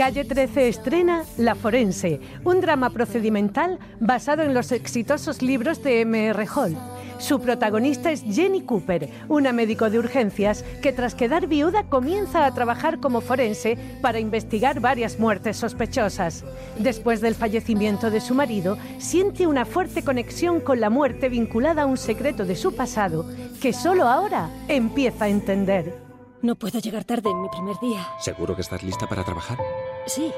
[0.00, 6.46] Calle 13 estrena La Forense, un drama procedimental basado en los exitosos libros de M.R.
[6.56, 6.74] Hall.
[7.18, 12.54] Su protagonista es Jenny Cooper, una médico de urgencias que tras quedar viuda comienza a
[12.54, 16.46] trabajar como forense para investigar varias muertes sospechosas.
[16.78, 21.86] Después del fallecimiento de su marido, siente una fuerte conexión con la muerte vinculada a
[21.86, 23.26] un secreto de su pasado
[23.60, 25.94] que solo ahora empieza a entender.
[26.40, 28.08] No puedo llegar tarde en mi primer día.
[28.18, 29.58] ¿Seguro que estás lista para trabajar?
[30.06, 30.32] Sí.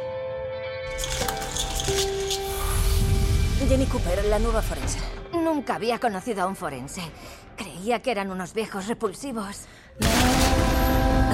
[3.68, 4.98] Jenny Cooper, la nueva forense.
[5.32, 7.00] Nunca había conocido a un forense.
[7.56, 9.62] Creía que eran unos viejos repulsivos.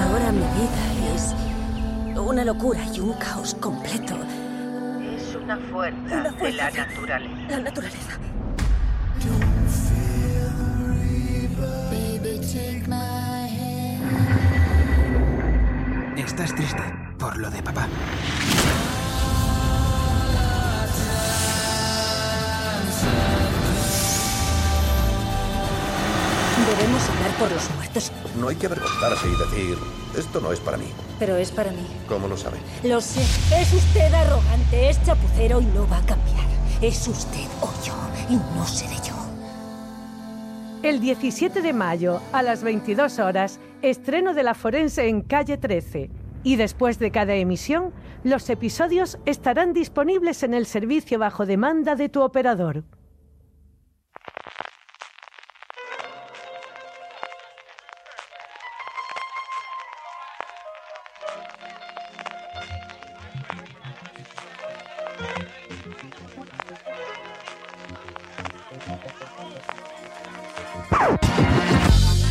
[0.01, 1.33] Ahora mi vida es
[2.17, 4.15] una locura y un caos completo.
[5.17, 6.69] Es una fuerza, Una de fuerza.
[6.71, 7.47] la naturaleza.
[7.49, 8.19] La naturaleza.
[16.25, 16.83] Estás triste
[17.17, 17.87] por lo de papá.
[26.67, 29.77] Debemos hablar por los muertos, No hay que avergonzarse y decir,
[30.17, 30.85] esto no es para mí.
[31.17, 31.85] pero es para mí.
[32.07, 32.57] ¿Cómo lo sabe?
[32.83, 33.21] Lo sé.
[33.59, 36.45] Es usted arrogante, es chapucero y no va a cambiar.
[36.81, 37.93] Es usted o yo
[38.29, 39.15] y no seré yo.
[40.83, 46.09] El 17 de mayo, a las 22 horas, estreno de La Forense en Calle 13.
[46.43, 47.91] Y después de cada emisión,
[48.23, 52.83] los episodios estarán disponibles en el servicio bajo demanda de tu operador.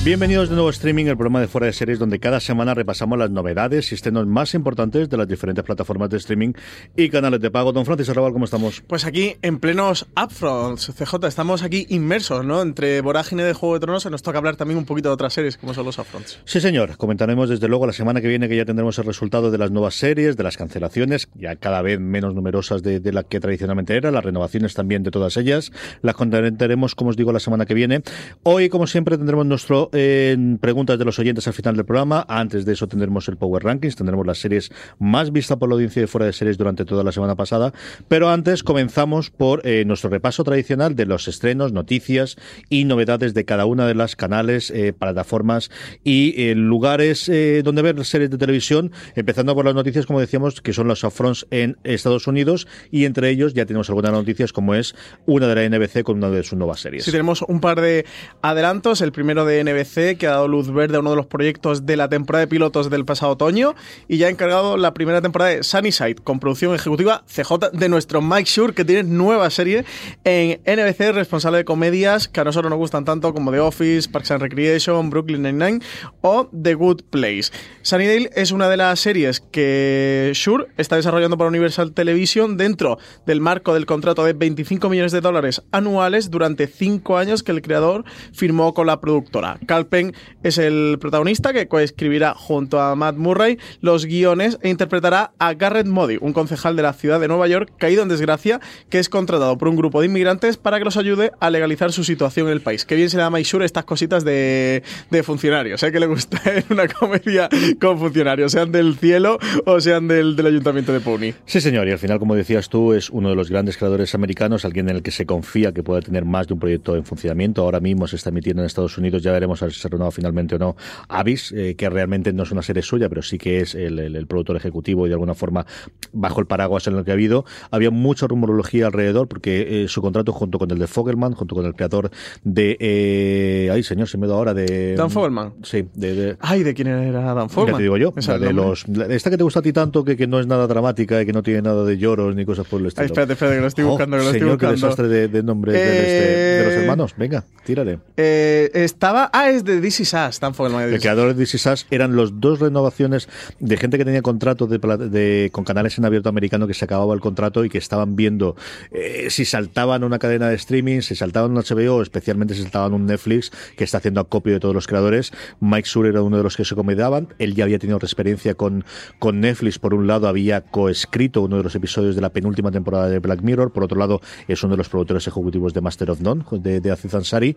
[0.08, 3.18] Bienvenidos de nuevo a Streaming, el programa de Fuera de Series, donde cada semana repasamos
[3.18, 6.54] las novedades y estrenos más importantes de las diferentes plataformas de streaming
[6.96, 7.74] y canales de pago.
[7.74, 8.82] Don Francis Arrabal, ¿cómo estamos?
[8.86, 12.62] Pues aquí en plenos upfronts, CJ, estamos aquí inmersos, ¿no?
[12.62, 15.34] Entre vorágine de Juego de Tronos, se nos toca hablar también un poquito de otras
[15.34, 16.40] series, como son los upfronts.
[16.46, 16.96] Sí, señor.
[16.96, 19.94] Comentaremos desde luego la semana que viene que ya tendremos el resultado de las nuevas
[19.94, 24.10] series, de las cancelaciones, ya cada vez menos numerosas de, de la que tradicionalmente era,
[24.10, 25.70] las renovaciones también de todas ellas.
[26.00, 28.00] Las comentaremos, como os digo, la semana que viene.
[28.42, 32.24] Hoy, como siempre, tendremos nuestro eh, preguntas de los oyentes al final del programa.
[32.28, 36.00] Antes de eso tendremos el Power Rankings, tendremos las series más vistas por la audiencia
[36.00, 37.72] de fuera de series durante toda la semana pasada.
[38.08, 42.36] Pero antes comenzamos por eh, nuestro repaso tradicional de los estrenos, noticias
[42.68, 45.70] y novedades de cada una de las canales, eh, plataformas
[46.04, 47.30] y eh, lugares
[47.64, 51.46] donde ver series de televisión, empezando por las noticias, como decíamos, que son los upfronts
[51.50, 54.94] en Estados Unidos y entre ellos ya tenemos algunas noticias como es
[55.26, 57.04] una de la NBC con una de sus nuevas series.
[57.04, 58.04] Sí, tenemos un par de
[58.42, 59.00] adelantos.
[59.00, 61.96] El primero de NBC, que ha dado luz verde a uno de los proyectos de
[61.96, 63.74] la temporada de pilotos del pasado otoño
[64.06, 68.20] y ya ha encargado la primera temporada de Sunnyside, con producción ejecutiva CJ de nuestro
[68.20, 69.84] Mike Shure, que tiene nueva serie
[70.24, 74.30] en NBC, responsable de comedias que a nosotros nos gustan tanto como The Office, Parks
[74.30, 75.80] and Recreation, Brooklyn Nine-Nine
[76.20, 77.50] o The Good Place.
[77.82, 83.40] Sunnydale es una de las series que Shure está desarrollando para Universal Television dentro del
[83.40, 88.04] marco del contrato de 25 millones de dólares anuales durante cinco años que el creador
[88.32, 89.58] firmó con la productora.
[89.78, 90.12] Cal Penn
[90.42, 95.86] es el protagonista que coescribirá junto a Matt Murray los guiones e interpretará a Garrett
[95.86, 99.56] Modi, un concejal de la ciudad de Nueva York caído en desgracia que es contratado
[99.56, 102.60] por un grupo de inmigrantes para que los ayude a legalizar su situación en el
[102.60, 102.84] país.
[102.84, 105.92] Qué bien se le da a estas cositas de, de funcionarios, ¿eh?
[105.92, 106.40] que le gusta
[106.70, 107.48] una comedia
[107.80, 111.34] con funcionarios, sean del cielo o sean del, del ayuntamiento de Pony.
[111.46, 114.64] Sí, señor, y al final, como decías tú, es uno de los grandes creadores americanos,
[114.64, 117.62] alguien en el que se confía que pueda tener más de un proyecto en funcionamiento.
[117.62, 120.58] Ahora mismo se está emitiendo en Estados Unidos, ya veremos si se renueva finalmente o
[120.58, 120.76] no
[121.08, 124.16] Avis, eh, que realmente no es una serie suya, pero sí que es el, el-
[124.16, 125.66] el productor ejecutivo y de alguna forma
[126.12, 127.44] bajo el paraguas en el que ha habido.
[127.70, 131.64] Había mucha rumorología alrededor porque eh, su contrato junto con el de Fogelman, junto con
[131.66, 132.10] el creador
[132.44, 132.76] de...
[132.80, 134.94] Eh, ay, señor, se me da ahora de...
[134.94, 135.54] Dan Fogelman.
[135.62, 136.14] Sí, de...
[136.14, 137.74] de Ay, ¿de quién era Dan Fogelman?
[137.74, 138.52] ya te digo yo, la de nombre.
[138.68, 141.20] los, la- esta que te gusta a ti tanto, que, que no es nada dramática
[141.22, 143.02] y que no tiene nada de lloros ni cosas por el estilo.
[143.04, 144.86] Ay, espérate, espérate, que lo estoy Oh, buscando, que lo estoy señor, qué buscando.
[144.86, 146.28] desastre de, de nombres del este-
[146.58, 147.14] de los hermanos.
[147.16, 147.98] Venga, tírale.
[148.16, 149.30] Estaba.
[149.32, 150.92] Ah, es de This Is Us, Dan Fogelman.
[150.92, 153.28] El creador de This Is Us eran los dos renovaciones
[153.60, 156.84] de gente que tenía contratos de, pla- de- con canales en abierto americano que se
[156.84, 158.56] acababa el contrato y que estaban viendo
[158.90, 163.06] eh, si saltaban una cadena de streaming, si saltaban un HBO, especialmente si saltaban un
[163.06, 165.32] Netflix que está haciendo acopio de todos los creadores.
[165.60, 167.28] Mike Sur era uno de los que se comedaban.
[167.38, 168.84] Él ya había tenido experiencia con,
[169.18, 169.78] con Netflix.
[169.78, 173.42] Por un lado, había coescrito uno de los episodios de la penúltima temporada de Black
[173.42, 173.72] Mirror.
[173.72, 176.90] Por otro lado, es uno de los productores ejecutivos de Master of None, de, de
[176.90, 177.56] Aziz Ansari.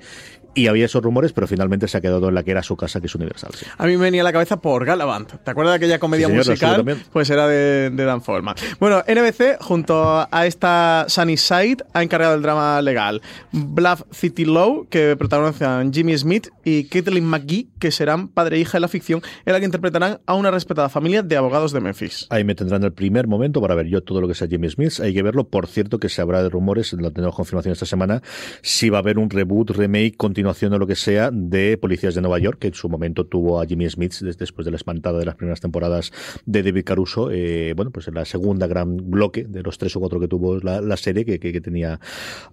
[0.54, 2.75] Y había esos rumores, pero finalmente finalmente se ha quedado en la que era su
[2.75, 3.51] casa, que es Universal.
[3.56, 3.66] sí.
[3.78, 5.30] A mí me venía a la cabeza por Galavant.
[5.44, 7.06] ¿Te acuerdas de aquella comedia Sí, señor, musical?
[7.12, 8.56] Pues era de, de Dan Foreman.
[8.80, 13.22] Bueno, NBC, junto a esta Sunny Side, ha encargado el drama legal.
[13.51, 18.74] Bluff City Law, que protagonizan Jimmy Smith y Caitlin McGee, que serán padre e hija
[18.78, 22.28] de la ficción, en la que interpretarán a una respetada familia de abogados de Memphis.
[22.30, 25.00] Ahí me tendrán el primer momento para ver yo todo lo que sea Jimmy Smith.
[25.00, 25.48] Hay que verlo.
[25.48, 28.22] Por cierto, que se habrá de rumores, lo tenemos confirmación esta semana,
[28.62, 32.21] si va a haber un reboot, remake, continuación o lo que sea de Policías de
[32.21, 35.19] Nueva York, que en su momento tuvo a Jimmy Smith des- después de la espantada
[35.19, 36.12] de las primeras temporadas
[36.45, 37.29] de David Caruso.
[37.31, 40.57] eh, bueno, pues en la segunda gran bloque de los tres o cuatro que tuvo
[40.59, 42.00] la, la serie que, tenía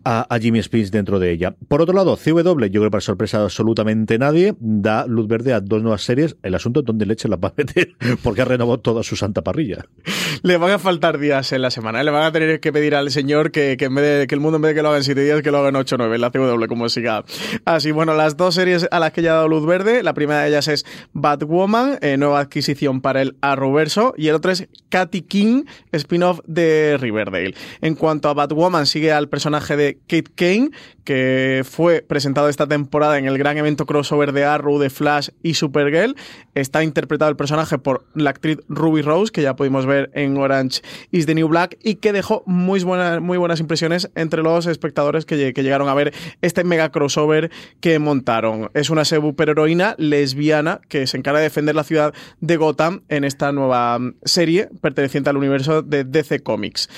[0.04, 1.54] a, Jimmy Smith dentro de ella.
[1.68, 5.52] Por otro lado, CW, yo creo que para sorpresa de absolutamente nadie, da luz verde
[5.52, 6.36] a dos nuevas series.
[6.42, 7.90] El asunto es dónde leche las va a meter,
[8.22, 9.84] porque ha renovado toda su santa parrilla.
[10.42, 12.00] Le van a faltar días en la semana.
[12.00, 12.04] ¿eh?
[12.04, 14.40] Le van a tener que pedir al señor que, que en vez de que el
[14.40, 15.94] mundo en vez de que lo haga en 7 días, que lo haga en 8
[15.94, 17.24] o 9, en la CW, como siga.
[17.64, 20.48] Así, bueno, las dos series a que ya ha dado luz verde, la primera de
[20.48, 25.64] ellas es Batwoman, eh, nueva adquisición para el Arrowverso, y el otro es Katy King,
[25.92, 27.54] spin-off de Riverdale.
[27.80, 30.70] En cuanto a Batwoman, sigue al personaje de Kate Kane,
[31.04, 35.54] que fue presentado esta temporada en el gran evento crossover de Arrow, de Flash y
[35.54, 36.14] Supergirl.
[36.54, 40.82] Está interpretado el personaje por la actriz Ruby Rose, que ya pudimos ver en Orange
[41.10, 45.24] is the New Black, y que dejó muy, buena- muy buenas impresiones entre los espectadores
[45.24, 46.12] que, que llegaron a ver
[46.42, 47.50] este mega crossover
[47.80, 48.70] que montaron.
[48.74, 53.52] Es una superheroína lesbiana que se encarga de defender la ciudad de Gotham en esta
[53.52, 56.88] nueva mm, serie perteneciente al universo de DC Comics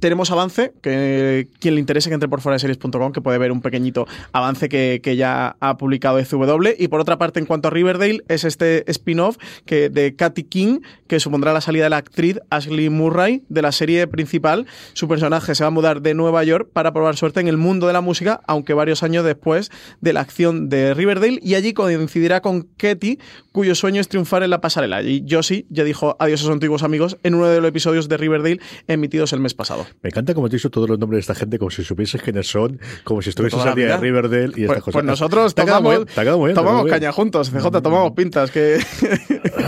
[0.00, 3.52] tenemos avance, que quien le interese que entre por fuera de series.com, que puede ver
[3.52, 6.70] un pequeñito avance que, que ya ha publicado FW.
[6.78, 9.36] Y por otra parte, en cuanto a Riverdale, es este spin-off
[9.66, 14.06] de Katy King, que supondrá la salida de la actriz Ashley Murray de la serie
[14.06, 14.66] principal.
[14.92, 17.86] Su personaje se va a mudar de Nueva York para probar suerte en el mundo
[17.86, 19.70] de la música, aunque varios años después
[20.00, 23.18] de la acción de Riverdale, y allí coincidirá con Katy,
[23.52, 25.02] cuyo sueño es triunfar en la pasarela.
[25.02, 28.16] Y Josie ya dijo adiós a sus antiguos amigos en uno de los episodios de
[28.16, 29.63] Riverdale emitidos el mes pasado.
[30.02, 32.46] Me encanta como has dicho todos los nombres de esta gente como si supieses quiénes
[32.46, 33.96] son, como si estuvieses al día de.
[33.98, 34.92] Riverdale y estas Pues, cosas.
[34.92, 38.78] pues nosotros Te tomamos, bien, te te tomamos caña juntos, CJ, tomamos pintas, que...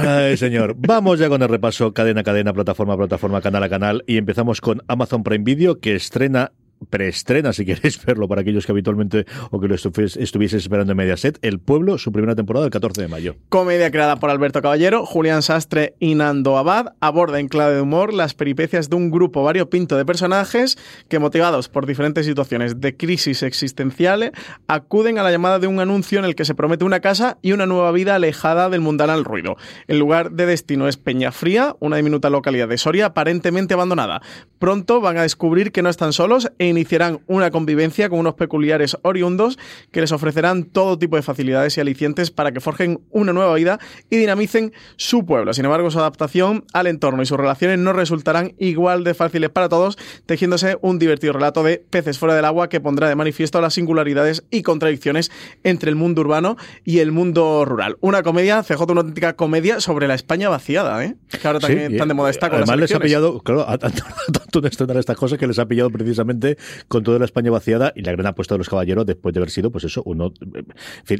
[0.06, 0.74] Ay, señor.
[0.78, 4.16] Vamos ya con el repaso cadena a cadena, plataforma a plataforma, canal a canal y
[4.18, 6.52] empezamos con Amazon Prime Video que estrena
[6.90, 10.96] preestrena, si queréis verlo para aquellos que habitualmente o que lo estuvies- estuvieseis esperando en
[10.98, 13.36] Mediaset, El Pueblo, su primera temporada el 14 de mayo.
[13.48, 18.12] Comedia creada por Alberto Caballero, Julián Sastre y Nando Abad aborda en clave de humor
[18.14, 20.78] las peripecias de un grupo variopinto de personajes
[21.08, 24.32] que, motivados por diferentes situaciones de crisis existenciales,
[24.68, 27.52] acuden a la llamada de un anuncio en el que se promete una casa y
[27.52, 29.56] una nueva vida alejada del mundanal ruido.
[29.86, 34.20] El lugar de destino es Peñafría, una diminuta localidad de Soria aparentemente abandonada.
[34.58, 39.58] Pronto van a descubrir que no están solos iniciarán una convivencia con unos peculiares oriundos
[39.90, 43.78] que les ofrecerán todo tipo de facilidades y alicientes para que forjen una nueva vida
[44.10, 45.54] y dinamicen su pueblo.
[45.54, 49.68] Sin embargo, su adaptación al entorno y sus relaciones no resultarán igual de fáciles para
[49.68, 49.96] todos,
[50.26, 54.44] tejiéndose un divertido relato de peces fuera del agua que pondrá de manifiesto las singularidades
[54.50, 55.30] y contradicciones
[55.64, 57.96] entre el mundo urbano y el mundo rural.
[58.00, 61.16] Una comedia, CJ, una auténtica comedia sobre la España vaciada, ¿eh?
[61.40, 63.64] Que ahora también Sí, tan de moda está con Además las les ha pillado, claro,
[63.64, 63.92] tardado
[64.32, 66.55] tanto en estrenar estas cosas que les ha pillado precisamente
[66.88, 69.50] con toda la España vaciada y la gran apuesta de los caballeros después de haber
[69.50, 70.32] sido, pues eso, uno,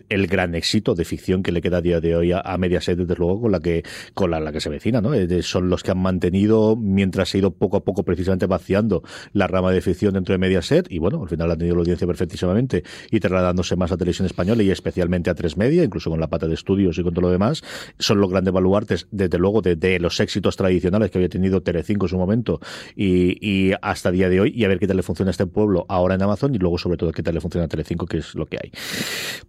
[0.09, 3.15] el gran éxito de ficción que le queda a día de hoy a, Mediaset, desde
[3.17, 3.83] luego, con la que,
[4.15, 5.11] con la, que se vecina, ¿no?
[5.43, 9.47] Son los que han mantenido, mientras se ha ido poco a poco precisamente vaciando la
[9.47, 12.83] rama de ficción dentro de Mediaset, y bueno, al final ha tenido la audiencia perfectísimamente
[13.11, 16.47] y trasladándose más a televisión española y especialmente a tres media, incluso con la pata
[16.47, 17.63] de estudios y con todo lo demás,
[17.99, 22.07] son los grandes baluartes, desde luego, de, de los éxitos tradicionales que había tenido Telecinco
[22.07, 22.61] en su momento
[22.95, 25.47] y, y hasta día de hoy, y a ver qué tal le funciona a este
[25.47, 28.19] pueblo ahora en Amazon y luego, sobre todo, qué tal le funciona a Telecinco, que
[28.19, 28.73] es lo que hay.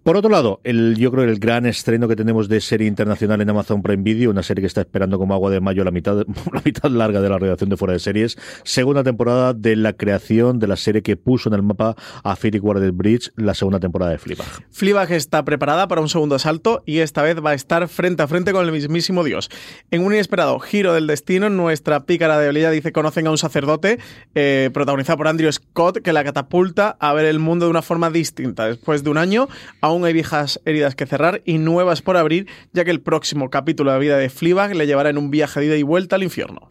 [0.03, 3.49] Por otro lado, el, yo creo el gran estreno que tenemos de serie internacional en
[3.49, 6.61] Amazon Prime Video, una serie que está esperando como agua de mayo la mitad, la
[6.63, 10.67] mitad larga de la redacción de Fuera de Series, segunda temporada de la creación de
[10.67, 14.17] la serie que puso en el mapa a Phoenix Warded Bridge, la segunda temporada de
[14.17, 14.47] Fleabag.
[14.71, 18.27] Fleabag está preparada para un segundo asalto y esta vez va a estar frente a
[18.27, 19.49] frente con el mismísimo Dios.
[19.91, 23.99] En un inesperado giro del destino, nuestra pícara de Olilla dice conocen a un sacerdote
[24.35, 28.09] eh, protagonizado por Andrew Scott que la catapulta a ver el mundo de una forma
[28.09, 28.65] distinta.
[28.65, 29.47] Después de un año,
[29.81, 33.91] aún hay viejas heridas que cerrar y nuevas por abrir, ya que el próximo capítulo
[33.91, 36.23] de la vida de Fleabag le llevará en un viaje de ida y vuelta al
[36.23, 36.69] infierno.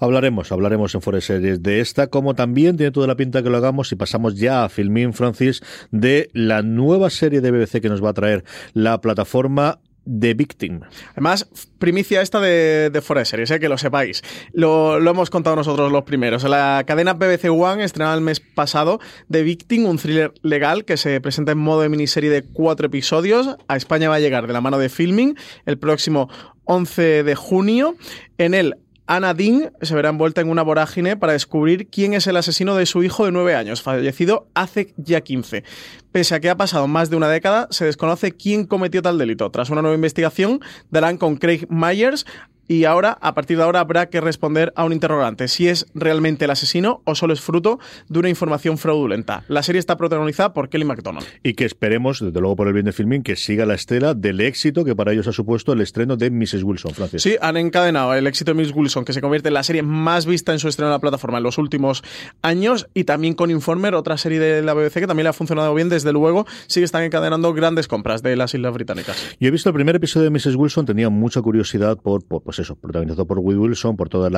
[0.00, 3.56] Hablaremos, hablaremos en de Series de esta, como también tiene toda la pinta que lo
[3.56, 8.04] hagamos y pasamos ya a Filmin Francis de la nueva serie de BBC que nos
[8.04, 10.80] va a traer la plataforma The Victim.
[11.12, 11.48] Además,
[11.78, 14.22] primicia esta de, de Forest Series, que lo sepáis.
[14.52, 16.44] Lo, lo, hemos contado nosotros los primeros.
[16.44, 19.00] La cadena BBC One estrenó el mes pasado
[19.30, 23.56] The Victim, un thriller legal que se presenta en modo de miniserie de cuatro episodios.
[23.68, 25.36] A España va a llegar de la mano de Filming
[25.66, 26.28] el próximo
[26.64, 27.96] 11 de junio.
[28.38, 28.76] En él
[29.08, 32.84] Anna Dean se verá envuelta en una vorágine para descubrir quién es el asesino de
[32.84, 35.64] su hijo de nueve años, fallecido hace ya 15.
[36.12, 39.50] Pese a que ha pasado más de una década, se desconoce quién cometió tal delito.
[39.50, 40.60] Tras una nueva investigación,
[40.90, 42.26] darán con Craig Myers,
[42.68, 46.44] y ahora, a partir de ahora, habrá que responder a un interrogante, si es realmente
[46.44, 49.42] el asesino o solo es fruto de una información fraudulenta.
[49.48, 51.26] La serie está protagonizada por Kelly MacDonald.
[51.42, 54.40] Y que esperemos, desde luego por el bien de filming, que siga la estela del
[54.40, 56.62] éxito que para ellos ha supuesto el estreno de Mrs.
[56.62, 57.22] Wilson, Francis.
[57.22, 58.74] Sí, han encadenado el éxito de Mrs.
[58.74, 61.38] Wilson, que se convierte en la serie más vista en su estreno en la plataforma
[61.38, 62.02] en los últimos
[62.42, 65.74] años, y también con Informer, otra serie de la BBC que también le ha funcionado
[65.74, 69.36] bien, desde luego, sí que están encadenando grandes compras de las Islas Británicas.
[69.40, 70.56] Yo he visto el primer episodio de Mrs.
[70.56, 74.28] Wilson, tenía mucha curiosidad por, por pues eso, protagonizado por Will Wilson, por todo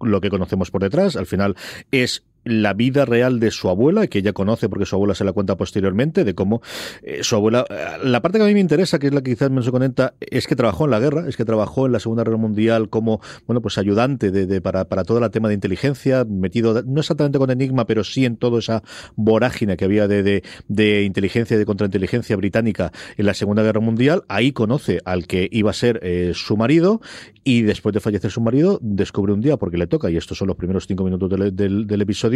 [0.00, 1.16] lo que conocemos por detrás.
[1.16, 1.56] Al final
[1.90, 5.32] es la vida real de su abuela, que ella conoce porque su abuela se la
[5.32, 6.62] cuenta posteriormente, de cómo
[7.02, 7.64] eh, su abuela...
[7.68, 9.70] Eh, la parte que a mí me interesa, que es la que quizás menos se
[9.70, 12.88] conecta, es que trabajó en la guerra, es que trabajó en la Segunda Guerra Mundial
[12.88, 17.38] como, bueno, pues ayudante de, para, para todo el tema de inteligencia, metido, no exactamente
[17.38, 18.82] con Enigma, pero sí en toda esa
[19.16, 23.80] vorágine que había de, de, de inteligencia y de contrainteligencia británica en la Segunda Guerra
[23.80, 24.24] Mundial.
[24.28, 27.00] Ahí conoce al que iba a ser eh, su marido
[27.44, 30.48] y después de fallecer su marido descubre un día, porque le toca, y estos son
[30.48, 32.29] los primeros cinco minutos del, del, del episodio,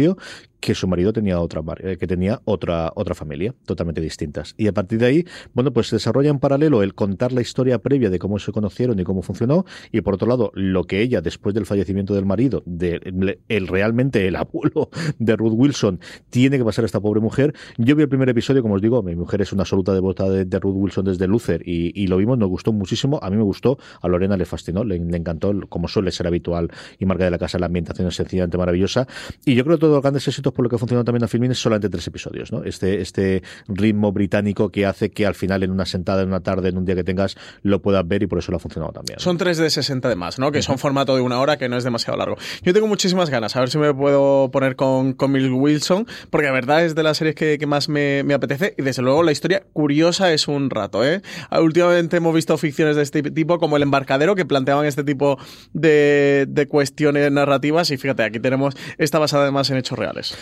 [0.65, 4.55] que su marido tenía otra eh, que tenía otra otra familia totalmente distintas.
[4.57, 7.77] Y a partir de ahí bueno pues se desarrolla en paralelo el contar la historia
[7.79, 11.21] previa de cómo se conocieron y cómo funcionó y por otro lado lo que ella
[11.21, 15.99] después del fallecimiento del marido de el realmente el abuelo de Ruth Wilson
[16.31, 17.53] tiene que pasar a esta pobre mujer.
[17.77, 20.59] Yo vi el primer episodio como os digo mi mujer es una absoluta devota de,
[20.59, 24.07] Ruth Wilson desde Luther y, lo vimos nos gustó muchísimo a mí me gustó a
[24.07, 27.59] Lorena le fascinó le, le encantó como suele ser habitual y marca de la casa
[27.59, 29.07] la ambientación es sencillamente maravillosa.
[29.45, 31.27] Y yo creo que todo los grandes éxitos por lo que ha funcionado también a
[31.27, 32.63] Filmin es solamente tres episodios, ¿no?
[32.63, 36.69] Este, este ritmo británico que hace que al final en una sentada, en una tarde,
[36.69, 39.17] en un día que tengas, lo puedas ver y por eso lo ha funcionado también.
[39.17, 39.23] ¿no?
[39.23, 40.51] Son tres de 60 de más, ¿no?
[40.51, 42.37] Que son formato de una hora que no es demasiado largo.
[42.63, 46.47] Yo tengo muchísimas ganas, a ver si me puedo poner con, con Bill Wilson, porque
[46.47, 49.23] la verdad es de las series que, que más me, me, apetece y desde luego
[49.23, 51.21] la historia curiosa es un rato, ¿eh?
[51.51, 55.37] Últimamente hemos visto ficciones de este tipo como El embarcadero que planteaban este tipo
[55.73, 60.35] de, de cuestiones narrativas y fíjate, aquí tenemos, está basada además en hechos reales.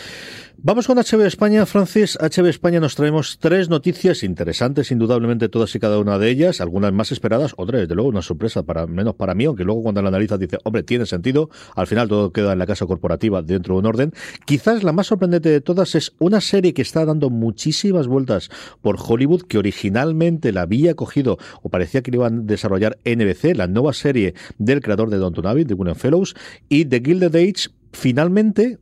[0.56, 2.16] Vamos con HB España, Francis.
[2.16, 6.92] HB España nos traemos tres noticias interesantes, indudablemente todas y cada una de ellas, algunas
[6.92, 10.08] más esperadas, otras desde luego una sorpresa para menos para mí, aunque luego cuando la
[10.08, 13.80] analizas dice, hombre, tiene sentido, al final todo queda en la casa corporativa dentro de
[13.80, 14.12] un orden.
[14.46, 18.48] Quizás la más sorprendente de todas es una serie que está dando muchísimas vueltas
[18.80, 23.54] por Hollywood, que originalmente la había cogido o parecía que le iban a desarrollar NBC,
[23.54, 26.34] la nueva serie del creador de Don Abbey, de William Fellows,
[26.70, 28.78] y The Gilded Age finalmente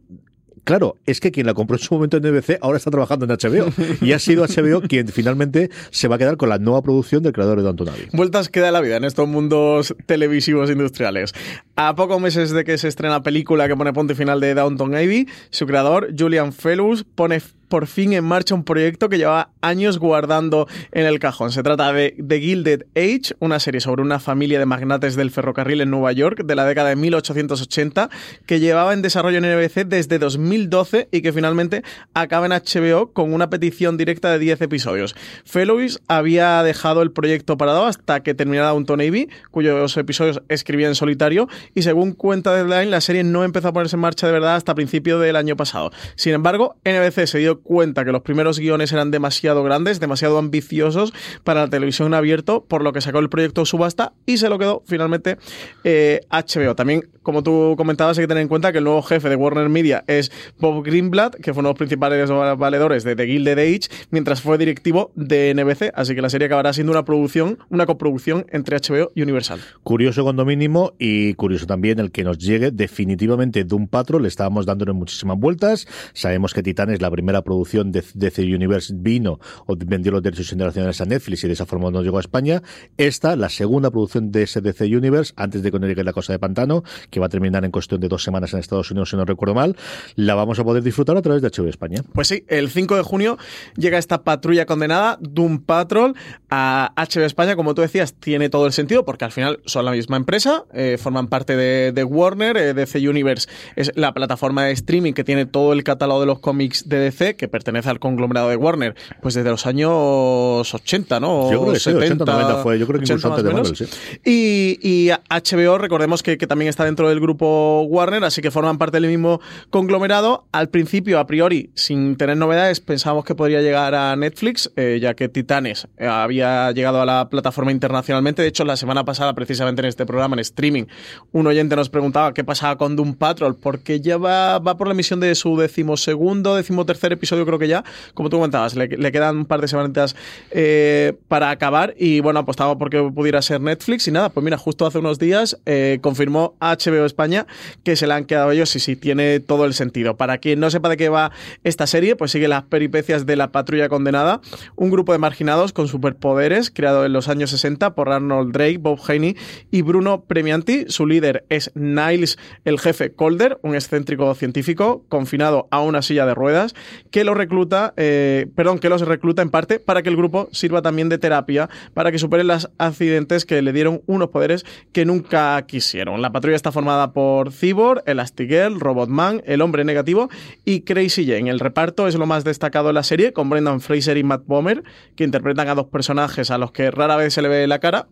[0.65, 3.33] Claro, es que quien la compró en su momento en NBC ahora está trabajando en
[3.33, 3.73] HBO.
[4.01, 7.33] Y ha sido HBO quien finalmente se va a quedar con la nueva producción del
[7.33, 8.09] creador de Downton Abbey.
[8.13, 11.35] Vueltas queda la vida en estos mundos televisivos industriales.
[11.75, 14.95] A pocos meses de que se estrena la película que pone punto final de Downton
[14.95, 17.41] Abbey, su creador, Julian Fellows, pone
[17.73, 21.53] por fin en marcha un proyecto que llevaba años guardando en el cajón.
[21.53, 25.81] Se trata de The Gilded Age, una serie sobre una familia de magnates del ferrocarril
[25.81, 28.11] en Nueva York de la década de 1880
[28.45, 33.33] que llevaba en desarrollo en NBC desde 2012 y que finalmente acaba en HBO con
[33.33, 35.17] una petición directa de 10 episodios.
[35.47, 40.95] Fellows había dejado el proyecto parado hasta que terminara Downton Abbey, cuyos episodios escribía en
[40.95, 44.57] solitario y según cuenta Deadline la serie no empezó a ponerse en marcha de verdad
[44.57, 45.91] hasta principio del año pasado.
[46.17, 51.13] Sin embargo, NBC se dio cuenta que los primeros guiones eran demasiado grandes, demasiado ambiciosos
[51.45, 54.83] para la televisión abierto, por lo que sacó el proyecto subasta y se lo quedó
[54.87, 55.39] finalmente
[55.85, 56.75] eh, HBO.
[56.75, 59.69] También, como tú comentabas, hay que tener en cuenta que el nuevo jefe de Warner
[59.69, 64.07] Media es Bob Greenblatt, que fue uno de los principales valedores de The Gilded Age,
[64.11, 68.47] mientras fue directivo de NBC, así que la serie acabará siendo una producción, una coproducción
[68.51, 69.61] entre HBO y Universal.
[69.83, 74.29] Curioso cuando mínimo y curioso también el que nos llegue definitivamente de un patro, le
[74.29, 79.39] estábamos dándole muchísimas vueltas, sabemos que Titán es la primera producción de DC Universe vino
[79.67, 82.63] o vendió los derechos internacionales a Netflix y de esa forma nos llegó a España.
[82.97, 86.33] Esta, la segunda producción de ese DC Universe, antes de que nos llegue la cosa
[86.33, 89.17] de Pantano, que va a terminar en cuestión de dos semanas en Estados Unidos, si
[89.17, 89.77] no recuerdo mal,
[90.17, 92.03] la vamos a poder disfrutar a través de HBO España.
[92.13, 93.39] Pues sí, el 5 de junio
[93.77, 96.15] llega esta patrulla condenada, Doom Patrol,
[96.51, 97.55] a HBO España.
[97.55, 100.99] Como tú decías, tiene todo el sentido porque al final son la misma empresa, eh,
[100.99, 105.73] forman parte de, Warner, eh, DC Universe es la plataforma de streaming que tiene todo
[105.73, 109.51] el catálogo de los cómics de DC, que pertenece al conglomerado de Warner, pues desde
[109.51, 111.53] los años 80, ¿no?
[111.53, 113.87] Yo creo que 70, 90 fue, yo creo que incluso antes de Marvel, sí.
[114.25, 118.79] Y, y, HBO, recordemos que, que también está dentro del grupo Warner, así que forman
[118.79, 119.41] parte del mismo
[119.71, 120.47] conglomerado.
[120.53, 125.15] Al principio, a priori, sin tener novedades, pensábamos que podría llegar a Netflix, eh, ya
[125.15, 128.43] que Titanes eh, había llegado a la plataforma internacionalmente.
[128.43, 130.85] De hecho, la semana pasada, precisamente en este programa, en streaming,
[131.33, 134.95] un oyente nos preguntaba qué pasaba con Doom Patrol, porque ya va, va por la
[134.95, 139.45] emisión de su decimosegundo, decimotercer episodio, creo que ya, como tú comentabas, le, quedan un
[139.47, 140.17] par de semanitas
[140.51, 144.87] eh, para acabar y bueno, apostaba porque pudiera ser Netflix y nada, pues mira, justo
[144.87, 145.59] hace unos días
[146.01, 147.47] confirmó HBO España
[147.85, 150.17] que se le han quedado ellos y sí, tiene todo el sentido.
[150.17, 151.33] Para quien no sepa de qué va
[151.65, 154.41] esta serie, pues sigue las peripecias de la patrulla condenada,
[154.77, 159.01] un grupo de marginados con superpoderes creado en los años 60 por Arnold Drake, Bob
[159.07, 159.37] Haney
[159.71, 160.87] y Bruno Premianti.
[160.89, 166.35] Su líder es Niles, el jefe Calder, un excéntrico científico confinado a una silla de
[166.35, 166.75] ruedas,
[167.11, 170.83] que lo recluta, eh, perdón, que los recluta en parte para que el grupo sirva
[170.83, 175.61] también de terapia para que superen los accidentes que le dieron unos poderes que nunca
[175.67, 176.21] quisieron.
[176.21, 176.82] La patrulla está formada
[177.13, 180.29] por Cyborg, Elastigirl, Robotman, el hombre negativo
[180.65, 181.51] y Crazy Jane.
[181.51, 184.83] El reparto es lo más destacado de la serie, con Brendan Fraser y Matt Bomer,
[185.15, 188.09] que interpretan a dos personajes a los que rara vez se le ve la cara.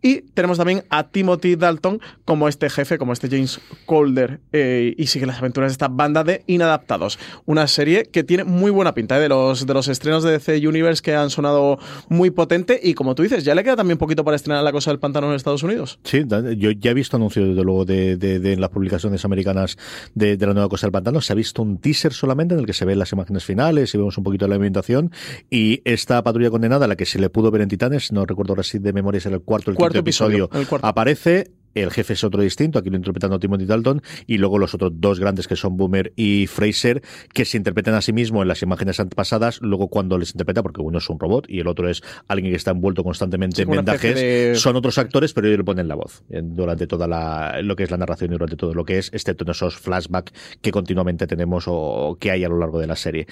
[0.00, 5.06] Y tenemos también a Timothy Dalton como este jefe, como este James Calder, eh, y
[5.06, 7.18] sigue las aventuras de esta banda de inadaptados.
[7.44, 9.20] Una serie que tiene muy buena pinta, ¿eh?
[9.20, 11.78] de, los, de los estrenos de DC Universe que han sonado
[12.08, 14.90] muy potente, y como tú dices, ya le queda también poquito para estrenar La Cosa
[14.90, 15.98] del Pantano en Estados Unidos.
[16.04, 16.24] Sí,
[16.56, 19.76] yo ya he visto anuncios, desde luego, de, de, las publicaciones americanas
[20.14, 21.20] de, de la nueva Cosa del Pantano.
[21.20, 23.98] Se ha visto un teaser solamente en el que se ven las imágenes finales y
[23.98, 25.10] vemos un poquito de la ambientación.
[25.50, 28.62] Y esta patrulla condenada, la que se le pudo ver en Titanes, no recuerdo ahora
[28.62, 32.42] si de memoria es el cuarto, el cuarto episodio, episodio aparece el jefe es otro
[32.42, 36.12] distinto, aquí lo interpretando Timothy Dalton, y luego los otros dos grandes que son Boomer
[36.16, 37.02] y Fraser,
[37.32, 40.80] que se interpretan a sí mismos en las imágenes pasadas, luego cuando les interpreta, porque
[40.80, 44.60] uno es un robot y el otro es alguien que está envuelto constantemente en vendajes,
[44.60, 47.90] son otros actores, pero ellos le ponen la voz durante toda la, lo que es
[47.90, 51.64] la narración y durante todo lo que es, excepto en esos flashbacks que continuamente tenemos
[51.66, 53.26] o que hay a lo largo de la serie.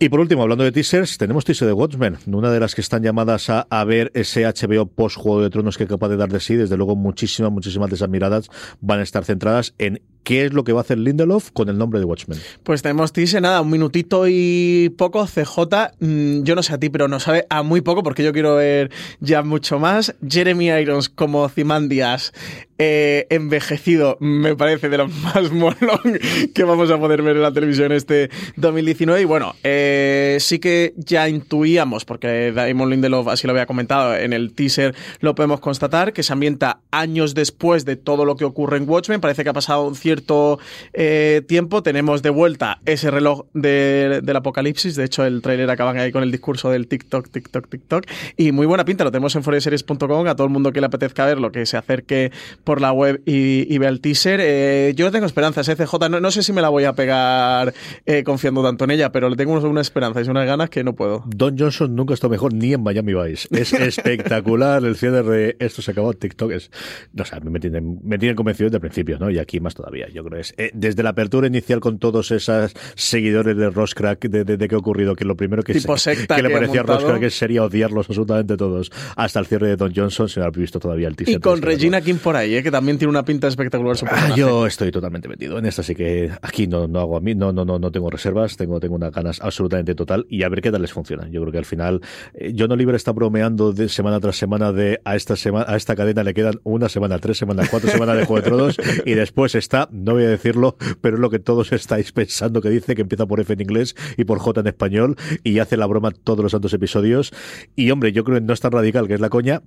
[0.00, 3.02] Y por último, hablando de teasers, tenemos teaser de Watchmen, una de las que están
[3.02, 6.38] llamadas a, ver ese HBO post Juego de Tronos que es capaz de dar de
[6.38, 6.54] sí.
[6.54, 8.48] Desde luego, muchísimas, muchísimas de esas miradas
[8.80, 11.78] van a estar centradas en qué es lo que va a hacer Lindelof con el
[11.78, 12.38] nombre de Watchmen.
[12.62, 15.26] Pues tenemos teaser, nada, un minutito y poco.
[15.26, 15.58] CJ,
[16.00, 18.56] mm, yo no sé a ti, pero no sabe a muy poco porque yo quiero
[18.56, 20.14] ver ya mucho más.
[20.26, 22.32] Jeremy Irons como Zimandias
[22.80, 26.20] eh, envejecido me parece de lo más molón
[26.54, 29.22] que vamos a poder ver en la televisión este 2019.
[29.22, 34.32] Y bueno, eh, sí que ya intuíamos, porque Damon Lindelof así lo había comentado en
[34.32, 38.76] el teaser, lo podemos constatar, que se ambienta años después de todo lo que ocurre
[38.76, 39.20] en Watchmen.
[39.20, 40.58] Parece que ha pasado un cierto
[40.94, 41.82] eh, tiempo.
[41.82, 44.96] Tenemos de vuelta ese reloj del apocalipsis.
[44.96, 48.06] De hecho, el tráiler acaban ahí con el discurso del TikTok, TikTok, TikTok.
[48.38, 50.26] Y muy buena pinta, lo tenemos en foreseries.com.
[50.26, 52.32] A todo el mundo que le apetezca ver lo que se acerque
[52.64, 54.40] por la web y, vea el teaser.
[54.42, 56.08] Eh, yo no tengo esperanzas, ¿eh, CJ.
[56.08, 57.74] No, sé si me la voy a pegar
[58.06, 60.94] eh, confiando tanto en ella, pero le tengo una esperanza y unas ganas que no
[60.94, 61.22] puedo.
[61.26, 63.46] Don Johnson nunca está mejor ni en Miami Vice.
[63.50, 66.52] Es espectacular el cierre de esto se acabó TikTok.
[66.52, 66.70] Es,
[67.12, 69.30] no sé, me tienen, me tienen convencido desde el principio, ¿no?
[69.30, 69.97] Y aquí más todavía.
[70.06, 74.28] Yo creo que es eh, desde la apertura inicial con todos esos seguidores de Roscrack,
[74.28, 77.64] de, de, que ha ocurrido, que lo primero que, que, le parecía a Roscrack sería
[77.64, 81.36] odiarlos absolutamente todos, hasta el cierre de Don Johnson, se ha visto todavía el teaser.
[81.36, 84.66] Y con Regina King por ahí, que también tiene una pinta espectacular su ah, Yo
[84.66, 87.64] estoy totalmente metido en esto, así que aquí no, no hago a mí, no, no,
[87.64, 90.82] no, no tengo reservas, tengo, tengo unas ganas absolutamente total y a ver qué tal
[90.82, 91.28] les funciona.
[91.28, 92.00] Yo creo que al final,
[92.34, 95.76] eh, yo no libre está bromeando de semana tras semana de a esta semana, a
[95.76, 99.14] esta cadena le quedan una semana, tres semanas, cuatro semanas de Juego de Tronos y
[99.14, 102.94] después está, no voy a decirlo, pero es lo que todos estáis pensando que dice,
[102.94, 106.10] que empieza por F en inglés y por J en español y hace la broma
[106.10, 107.32] todos los santos episodios.
[107.76, 109.62] Y hombre, yo creo que no es tan radical que es la coña,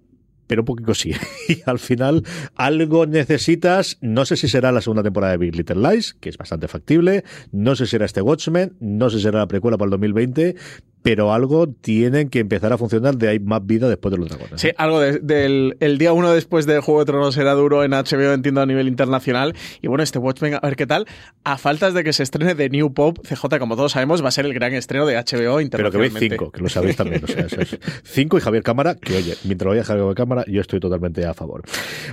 [0.47, 1.13] pero un poquito sí.
[1.47, 2.23] Y al final
[2.55, 6.37] algo necesitas, no sé si será la segunda temporada de Big Little Lies, que es
[6.37, 9.87] bastante factible, no sé si será este Watchmen, no sé si será la precuela para
[9.87, 10.55] el 2020,
[11.03, 14.59] pero algo tienen que empezar a funcionar de hay más vida después de los dragones.
[14.61, 17.91] Sí, algo de- del el día uno después del Juego de Tronos era duro en
[17.93, 19.55] HBO, entiendo, a nivel internacional.
[19.81, 21.07] Y bueno, este Watchmen, a ver qué tal.
[21.43, 24.31] A faltas de que se estrene de New Pop, CJ, como todos sabemos, va a
[24.31, 26.19] ser el gran estreno de HBO Pero que internacionalmente.
[26.19, 27.23] veis cinco, que lo sabéis también.
[27.23, 27.77] O sea, eso es.
[28.03, 31.33] Cinco y Javier Cámara, que oye, mientras lo vaya Javier Cámara, yo estoy totalmente a
[31.33, 31.63] favor.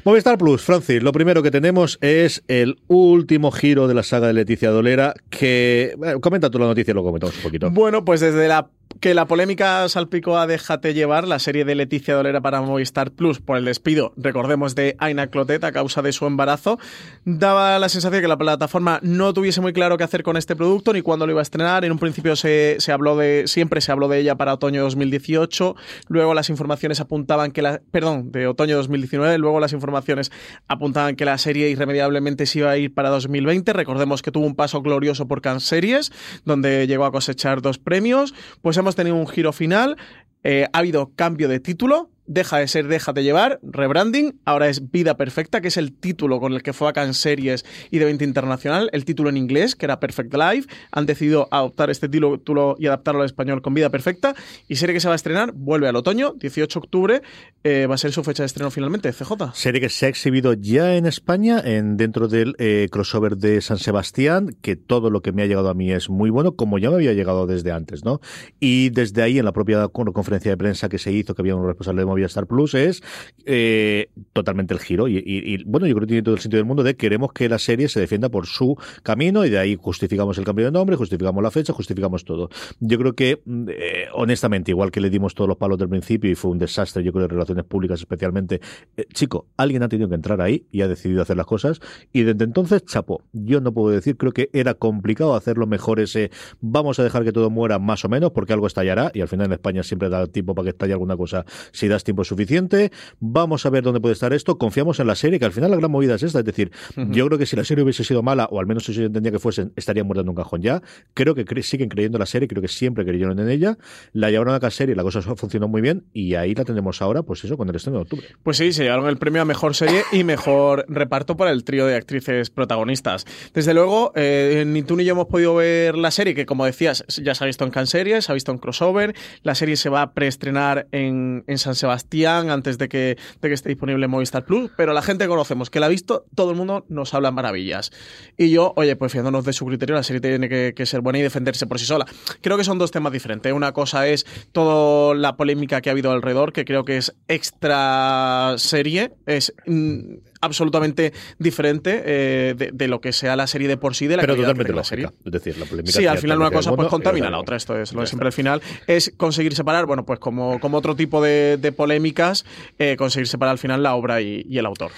[0.05, 4.33] Movistar Plus, Francis, lo primero que tenemos es el último giro de la saga de
[4.33, 5.95] Leticia Dolera, que...
[5.99, 7.71] bueno, comenta tú la noticia y lo comentamos un poquito.
[7.71, 8.69] Bueno, pues desde la
[9.01, 13.39] que la polémica salpicó a Déjate llevar, la serie de Leticia Dolera para Movistar Plus
[13.41, 16.79] por el despido, recordemos, de Aina Clotet a causa de su embarazo,
[17.25, 20.57] daba la sensación de que la plataforma no tuviese muy claro qué hacer con este
[20.57, 21.85] producto ni cuándo lo iba a estrenar.
[21.85, 25.77] En un principio se, se habló de, siempre se habló de ella para otoño 2018,
[26.09, 30.33] luego las informaciones apuntaban que la, perdón, de otoño 2019, luego las informaciones
[30.67, 33.73] apuntaban que la serie irremediablemente se iba a ir para 2020.
[33.73, 36.11] Recordemos que tuvo un paso glorioso por Cannes Series,
[36.45, 38.35] donde llegó a cosechar dos premios.
[38.63, 39.97] Pues hemos tenido un giro final.
[40.45, 42.11] eh, ha habido cambio de título.
[42.29, 44.39] Deja de ser Déjate llevar, rebranding.
[44.45, 47.65] Ahora es Vida Perfecta, que es el título con el que fue a Cannes Series
[47.91, 48.91] y de 20 Internacional.
[48.93, 50.69] El título en inglés, que era Perfect Life.
[50.93, 54.35] Han decidido adoptar este título y adaptarlo al español con Vida Perfecta.
[54.69, 57.23] Y serie que se va a estrenar vuelve al otoño, 18 de octubre.
[57.65, 59.53] eh, va a ser su fecha de estreno finalmente, CJ.
[59.55, 63.79] Serie que se ha exhibido ya en España, en, dentro del eh, crossover de San
[63.79, 66.91] Sebastián, que todo lo que me ha llegado a mí es muy bueno, como ya
[66.91, 68.21] me había llegado desde antes, ¿no?
[68.61, 71.57] Y desde ahí, en la propia con- conferencia de prensa que se hizo, que había
[71.57, 73.03] un responsable de Movistar Plus, es
[73.47, 75.09] eh, totalmente el giro.
[75.09, 77.33] Y, y- y, bueno, yo creo que tiene todo el sentido del mundo de queremos
[77.33, 80.73] que la serie se defienda por su camino y de ahí justificamos el cambio de
[80.73, 82.49] nombre, justificamos la fecha, justificamos todo.
[82.81, 86.31] Yo creo que, mm, eh, honestamente, igual que le dimos todos los palos del principio
[86.31, 88.61] y fue un desastre, yo creo, de relaciones públicas especialmente,
[88.97, 91.81] eh, chico, alguien ha tenido que entrar ahí y ha decidido hacer las cosas
[92.13, 96.31] y desde entonces, chapo, yo no puedo decir, creo que era complicado hacerlo mejor ese,
[96.61, 99.47] vamos a dejar que todo muera más o menos porque algo estallará y al final
[99.47, 102.91] en España siempre da tiempo para que estalle alguna cosa si das tiempo suficiente,
[103.21, 105.77] vamos a ver dónde puede estar esto, confiamos en la serie, que al final la
[105.77, 108.47] gran movida es esta, es decir, yo creo que si la serie hubiese sido mala,
[108.51, 110.83] o al menos si yo entendía que fuesen, estarían muertos en un cajón ya,
[111.15, 113.77] creo que cre- siguen creyendo en la serie, creo que siempre creyeron en ella,
[114.13, 117.23] la llevaron a la serie, la cosa funcionó muy bien y ahí la tenemos ahora,
[117.23, 118.27] pues eso, con el estreno de octubre.
[118.43, 121.87] Pues sí, se llevaron el premio a mejor serie y mejor reparto para el trío
[121.87, 123.27] de actrices protagonistas.
[123.53, 127.05] Desde luego, eh, ni tú ni yo hemos podido ver la serie, que como decías,
[127.23, 129.15] ya se ha visto en Cannes Series, se ha visto en crossover.
[129.43, 133.55] La serie se va a preestrenar en, en San Sebastián antes de que, de que
[133.55, 136.51] esté disponible en Movistar Plus, pero la gente que conocemos que la ha visto, todo
[136.51, 137.91] el mundo nos habla maravillas.
[138.37, 141.19] Y yo, oye, pues fiándonos de su criterio, la serie tiene que, que ser buena
[141.19, 142.07] y defenderse por sí sola.
[142.41, 143.53] Creo que son dos temas diferentes.
[143.53, 148.55] Una cosa es toda la polémica que ha habido alrededor, que creo que es extra
[148.57, 153.95] serie, es mm, absolutamente diferente eh, de, de lo que sea la serie de por
[153.95, 155.09] sí, de la Pero que totalmente la serie.
[155.25, 157.57] Es decir, la polémica Sí, al final una cosa pues contamina la otra.
[157.57, 158.63] Esto es lo de siempre al final.
[158.87, 162.45] Es conseguir separar, bueno, pues como, como otro tipo de, de polémicas,
[162.79, 164.91] eh, conseguir separar al final la obra y, y el autor.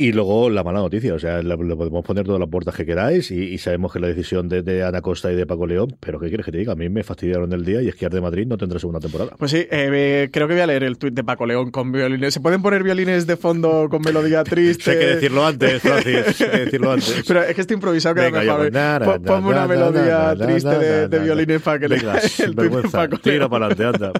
[0.00, 3.32] Y luego la mala noticia, o sea, le podemos poner todas las puertas que queráis
[3.32, 6.20] y, y sabemos que la decisión de, de Ana Costa y de Paco León, pero
[6.20, 6.74] ¿qué quieres que te diga?
[6.74, 9.00] A mí me fastidiaron el día y es que Arte de Madrid no tendrá segunda
[9.00, 9.32] temporada.
[9.36, 12.32] Pues sí, eh, creo que voy a leer el tuit de Paco León con violines.
[12.32, 14.92] ¿Se pueden poner violines de fondo con melodía triste?
[14.92, 17.24] Hay que decirlo antes, Francis, hay que decirlo antes.
[17.26, 19.04] Pero es que este improvisado queda Venga, mejor.
[19.04, 22.72] Pon- Ponme na, una na, melodía triste de, violines para que le Venga, el tuit
[22.72, 24.12] de Paco tira para adelante, anda.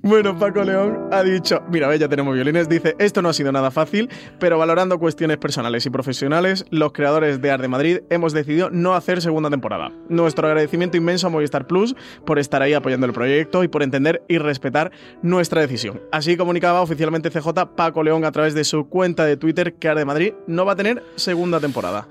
[0.00, 3.52] Bueno, Paco León ha dicho, mira, ve, ya tenemos violines, dice, esto no ha sido
[3.52, 8.32] nada fácil, pero valorando cuestiones personales y profesionales, los creadores de Art de Madrid hemos
[8.32, 9.90] decidido no hacer segunda temporada.
[10.08, 14.22] Nuestro agradecimiento inmenso a Movistar Plus por estar ahí apoyando el proyecto y por entender
[14.28, 16.00] y respetar nuestra decisión.
[16.12, 19.98] Así comunicaba oficialmente CJ Paco León a través de su cuenta de Twitter que Art
[19.98, 22.06] de Madrid no va a tener segunda temporada.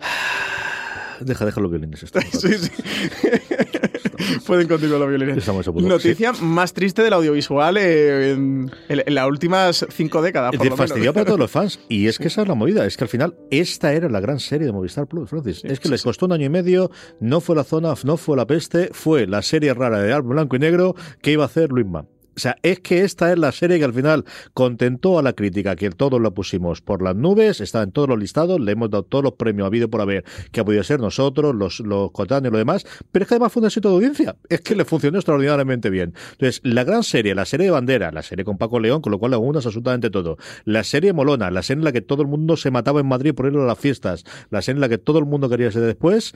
[1.19, 2.03] Deja, deja los violines.
[2.03, 2.71] Esto, Sí, sí.
[4.45, 5.37] Pueden continuar los violines.
[5.37, 5.87] Estamos a punto.
[5.87, 10.51] Noticia más triste del audiovisual eh, en, en- en las últimas cinco décadas.
[10.51, 10.77] Por lo menos.
[10.77, 11.79] fastidiado para todos los fans.
[11.89, 12.85] Y es que esa es la movida.
[12.85, 15.63] Es que al final, esta era la gran serie de Movistar Plus, Francis.
[15.63, 18.37] es que sí, les costó un año y medio, no fue la zona, no fue
[18.37, 21.85] la peste, fue la serie rara de Blanco y Negro que iba a hacer Luis
[21.85, 22.07] Mann.
[22.35, 25.75] O sea, es que esta es la serie que al final contentó a la crítica,
[25.75, 29.03] que todos la pusimos por las nubes, está en todos los listados, le hemos dado
[29.03, 32.53] todos los premios habido por haber, que ha podido ser nosotros, los, los cotáneos y
[32.53, 35.17] lo demás, pero es que además fue un éxito de audiencia, es que le funcionó
[35.17, 36.13] extraordinariamente bien.
[36.33, 39.19] Entonces, la gran serie, la serie de bandera, la serie con Paco León, con lo
[39.19, 42.27] cual le unas absolutamente todo, la serie molona, la serie en la que todo el
[42.27, 44.97] mundo se mataba en Madrid por ir a las fiestas, la serie en la que
[44.97, 46.33] todo el mundo quería ser después,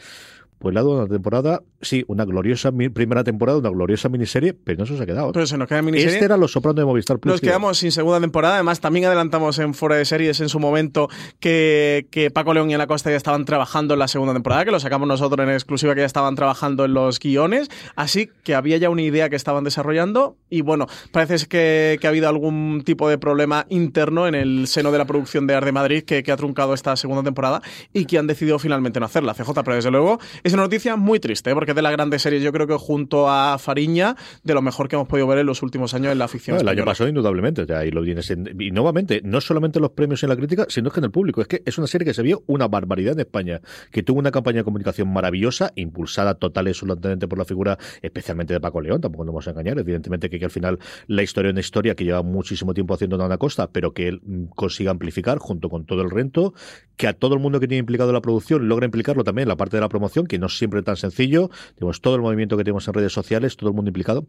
[0.60, 4.80] pues le ha dado una temporada sí, una gloriosa primera temporada, una gloriosa miniserie, pero
[4.80, 5.32] no se os ha quedado.
[5.32, 6.14] Pero se nos queda miniserie.
[6.14, 7.34] Este era Los Sopranos de Movistar Plus.
[7.34, 8.56] Nos quedamos sin segunda temporada.
[8.56, 12.74] Además, también adelantamos en Fuera de Series en su momento que, que Paco León y
[12.74, 15.96] Ana Costa ya estaban trabajando en la segunda temporada, que lo sacamos nosotros en exclusiva,
[15.96, 17.70] que ya estaban trabajando en los guiones.
[17.96, 20.38] Así que había ya una idea que estaban desarrollando.
[20.50, 24.92] Y bueno, parece que, que ha habido algún tipo de problema interno en el seno
[24.92, 27.62] de la producción de Arde Madrid que, que ha truncado esta segunda temporada
[27.94, 29.34] y que han decidido finalmente no hacerla.
[29.34, 31.54] CJ, pero desde luego es una noticia muy triste, ¿eh?
[31.54, 34.88] porque es de las grandes series, yo creo que junto a Fariña, de lo mejor
[34.88, 36.58] que hemos podido ver en los últimos años en la ficción.
[36.60, 37.66] El año pasado, indudablemente.
[37.66, 38.30] ya ahí lo tienes.
[38.32, 41.42] en- y nuevamente, no solamente los premios en la crítica, sino que en el público.
[41.42, 44.32] Es que es una serie que se vio una barbaridad en España, que tuvo una
[44.32, 49.02] campaña de comunicación maravillosa, impulsada total y absolutamente por la figura, especialmente de Paco León.
[49.02, 49.78] Tampoco nos vamos a engañar.
[49.80, 53.24] Evidentemente que, que al final la historia es una historia que lleva muchísimo tiempo haciendo
[53.24, 56.54] Ana Costa, pero que él mm, consiga amplificar junto con todo el rento,
[56.98, 59.50] que a todo el mundo que tiene implicado en la producción logra implicarlo también en
[59.50, 61.50] la parte de la promoción, que no siempre tan sencillo.
[61.76, 64.26] Tenemos todo el movimiento que tenemos en redes sociales, todo el mundo implicado.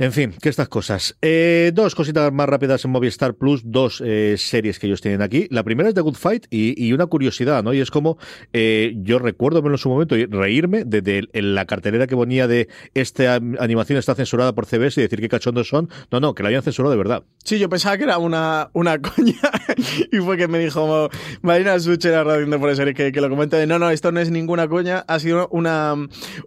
[0.00, 1.16] En fin, que estas cosas.
[1.22, 5.48] Eh, dos cositas más rápidas en Movistar Plus, dos eh, series que ellos tienen aquí.
[5.50, 7.74] La primera es The Good Fight y, y una curiosidad, ¿no?
[7.74, 8.16] Y es como
[8.52, 12.68] eh, yo recuerdo en su momento reírme de, de- en la cartelera que ponía de
[12.94, 15.88] esta animación está censurada por CBS y decir qué cachondos son.
[16.12, 17.24] No, no, que la habían censurado de verdad.
[17.42, 19.34] Sí, yo pensaba que era una, una coña
[20.12, 21.10] y fue que me dijo
[21.42, 24.12] Marina Sucher, la radio de por serie, que, que lo comenta de no, no, esto
[24.12, 25.94] no es ninguna coña, ha sido una,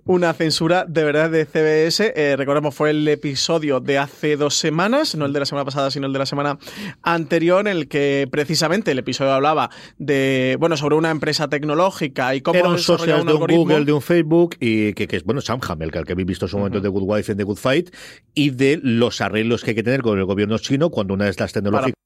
[0.05, 2.13] una censura de verdad de CBS.
[2.15, 5.91] Eh, recordemos, fue el episodio de hace dos semanas, no el de la semana pasada,
[5.91, 6.57] sino el de la semana
[7.01, 12.41] anterior, en el que precisamente el episodio hablaba de, bueno, sobre una empresa tecnológica y
[12.41, 13.41] cómo Eran socios de un.
[13.41, 16.27] Google, de un Facebook, y que, que es, bueno, Sam Hamill, que al que habéis
[16.27, 17.95] visto en su momento de Good Wife en The Good Fight,
[18.33, 21.31] y de los arreglos que hay que tener con el gobierno chino cuando una de
[21.31, 22.01] estas tecnológicas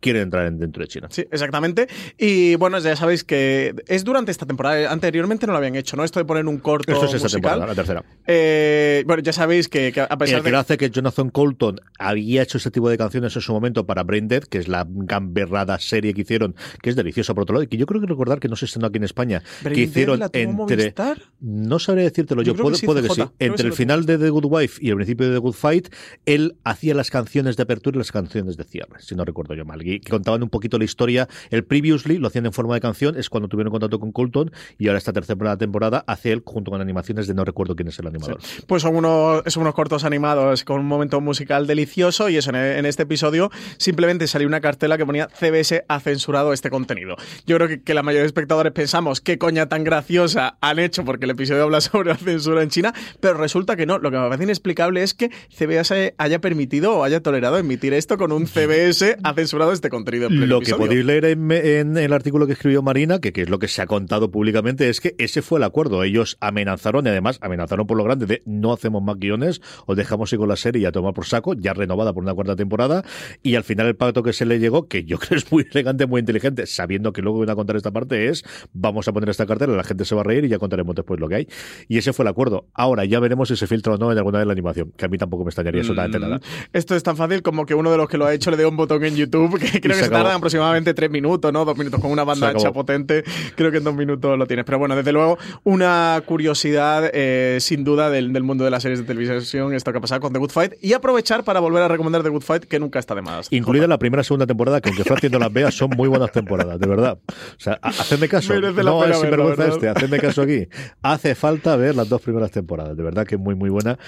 [0.00, 1.08] quiere entrar en- dentro de China.
[1.10, 1.88] Sí, exactamente.
[2.18, 4.90] Y bueno, ya sabéis que es durante esta temporada.
[4.90, 6.04] Anteriormente no lo habían hecho, ¿no?
[6.04, 7.42] Esto de poner un corto Esto es esta musical.
[7.52, 8.04] temporada, la tercera.
[8.26, 11.80] Eh, bueno, ya sabéis que, que a pesar El que de hace que Jonathan Colton
[11.98, 14.86] había hecho este tipo de canciones en su momento para Brain Dead, que es la
[14.88, 18.06] gamberrada serie que hicieron, que es deliciosa por otro lado, y que yo creo que
[18.06, 20.46] recordar que no se estrenó aquí en España, Brain que hicieron entre...
[20.46, 21.18] Movistar.
[21.40, 23.22] No sabré decírtelo yo, Yo puede, que sí, puede que sí.
[23.38, 25.88] Entre el final de The Good Wife y el principio de The Good Fight,
[26.26, 29.64] él hacía las canciones de apertura y las canciones de cierre, si no recuerdo yo
[29.64, 31.28] mal, y que contaban un poquito la historia.
[31.50, 34.88] El Previously lo hacían en forma de canción, es cuando tuvieron contacto con Colton, y
[34.88, 38.06] ahora esta tercera temporada hace él junto con animaciones de no recuerdo quién es el
[38.06, 38.38] animador.
[38.66, 39.42] Pues son unos,
[39.74, 44.60] cortos animados con un momento musical delicioso y eso, en, este episodio simplemente salió una
[44.60, 47.16] cartela que ponía CBS ha censurado este contenido.
[47.46, 51.04] Yo creo que, que la mayoría de espectadores pensamos qué coña tan graciosa han hecho
[51.04, 53.98] porque el episodio habla sobre la censura en China, pero resulta que no.
[53.98, 58.16] Lo que me parece inexplicable es que CBS haya permitido o haya tolerado emitir esto
[58.16, 59.34] con un CBS ha
[59.72, 60.28] este contenido.
[60.28, 63.50] en Lo que podéis leer en, en el artículo que escribió Marina, que, que es
[63.50, 66.02] lo que se ha contado públicamente, es que ese fue el acuerdo.
[66.04, 70.32] Ellos amenazaron, y además amenazaron por lo grande de no hacemos más guiones, os dejamos
[70.32, 73.04] ir con la serie y a tomar por saco, ya renovada por una cuarta temporada,
[73.42, 76.06] y al final el pacto que se le llegó, que yo creo es muy elegante,
[76.06, 79.46] muy inteligente, sabiendo que luego van a contar esta parte, es vamos a poner esta
[79.46, 81.48] cartera, la gente se va a reír y ya contaremos después lo que hay.
[81.88, 82.68] Y ese fue el acuerdo.
[82.74, 85.08] Ahora ya veremos si se filtra o no en alguna de la animación, que a
[85.08, 86.40] mí tampoco me extrañaría absolutamente Mm, nada.
[86.72, 88.66] Esto es tan fácil como que uno de los que lo ha hecho le dé
[88.66, 91.64] un botón en YouTube, que creo que se tardan aproximadamente tres minutos, ¿no?
[91.64, 93.24] Dos minutos con una banda ancha potente.
[93.56, 94.64] Creo que en dos minutos lo tienes.
[94.64, 99.00] Pero bueno, desde luego, una curiosidad eh, sin duda del, del mundo de las series
[99.00, 100.72] de televisión, esto que ha pasado con The Good Fight.
[100.80, 103.48] Y aprovechar para volver a recomendar The Good Fight, que nunca está de más.
[103.50, 106.32] Incluida la primera y segunda temporada, que aunque fue haciendo las veas, son muy buenas
[106.32, 107.18] temporadas, de verdad.
[107.28, 108.52] O sea, ha- hacedme caso.
[108.54, 110.68] Merece No es sinvergüenza este, hacedme caso aquí.
[111.02, 113.98] Hace falta ver las dos primeras temporadas, de verdad que es muy, muy buena.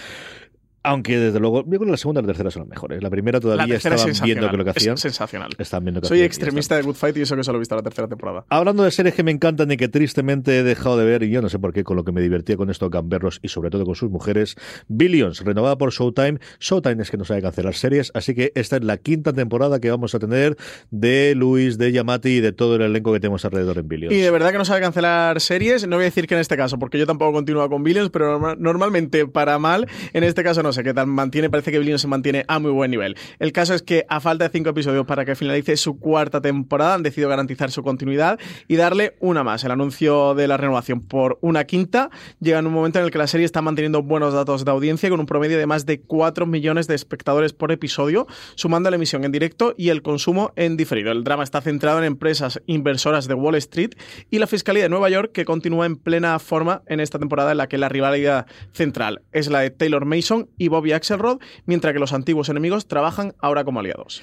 [0.85, 3.03] Aunque desde luego, yo creo que la segunda y la tercera son las mejores.
[3.03, 4.97] La primera La todavía es estaban viendo que lo que Es hacían.
[4.99, 5.51] sensacional.
[5.59, 7.75] Estaban viendo que Soy hacían extremista de Good Fight y eso que solo he visto
[7.75, 8.45] la tercera temporada.
[8.51, 11.41] Hablando de series que me encantan y que tristemente he dejado de ver, y yo
[11.43, 13.85] no sé por qué, con lo que me divertía con estos gamberros y sobre todo
[13.87, 14.57] con sus mujeres,
[14.89, 16.39] Billions, renovada por Showtime.
[16.61, 19.91] Showtime es que no sabe cancelar series, así que esta es la quinta temporada que
[19.91, 20.57] vamos a tener
[20.91, 24.15] de Luis, de Yamati y de todo el elenco que tenemos alrededor en Billions.
[24.15, 25.87] Y de verdad que no sabe cancelar series.
[25.89, 28.27] No voy a decir que en este caso, porque yo tampoco continúo con Billions, pero
[28.39, 31.49] norma- normalmente para mal, en este caso no sé qué tal mantiene.
[31.49, 33.17] Parece que Billions se mantiene a muy buen nivel.
[33.39, 36.95] El caso es que a falta de cinco episodios para que finalice su cuarta temporada,
[36.95, 39.65] han decidido garantizar su continuidad y darle una más.
[39.65, 42.11] El anuncio de la renovación por una quinta
[42.41, 45.09] llega en un momento en el que la serie está manteniendo buenos datos de audiencia
[45.09, 49.25] con un promedio de más de 4 millones de espectadores por episodio, sumando la emisión
[49.25, 51.13] en directo y el consumo en diferido.
[51.13, 53.91] El drama está centrado en empresas inversoras de Wall Street
[54.31, 57.59] y la Fiscalía de Nueva York que continúa en plena forma en esta temporada en
[57.59, 62.13] la que la rivalidad central es la de Taylor Mason Bobby Axelrod, mientras que los
[62.13, 64.23] antiguos enemigos trabajan ahora como aliados.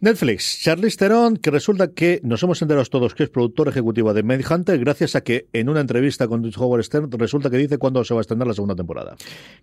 [0.00, 4.22] Netflix, Charlize Theron, que resulta que nos hemos enterado todos que es productor ejecutivo de
[4.22, 8.14] Mindhunter gracias a que en una entrevista con Howard Stern resulta que dice cuándo se
[8.14, 9.16] va a estrenar la segunda temporada.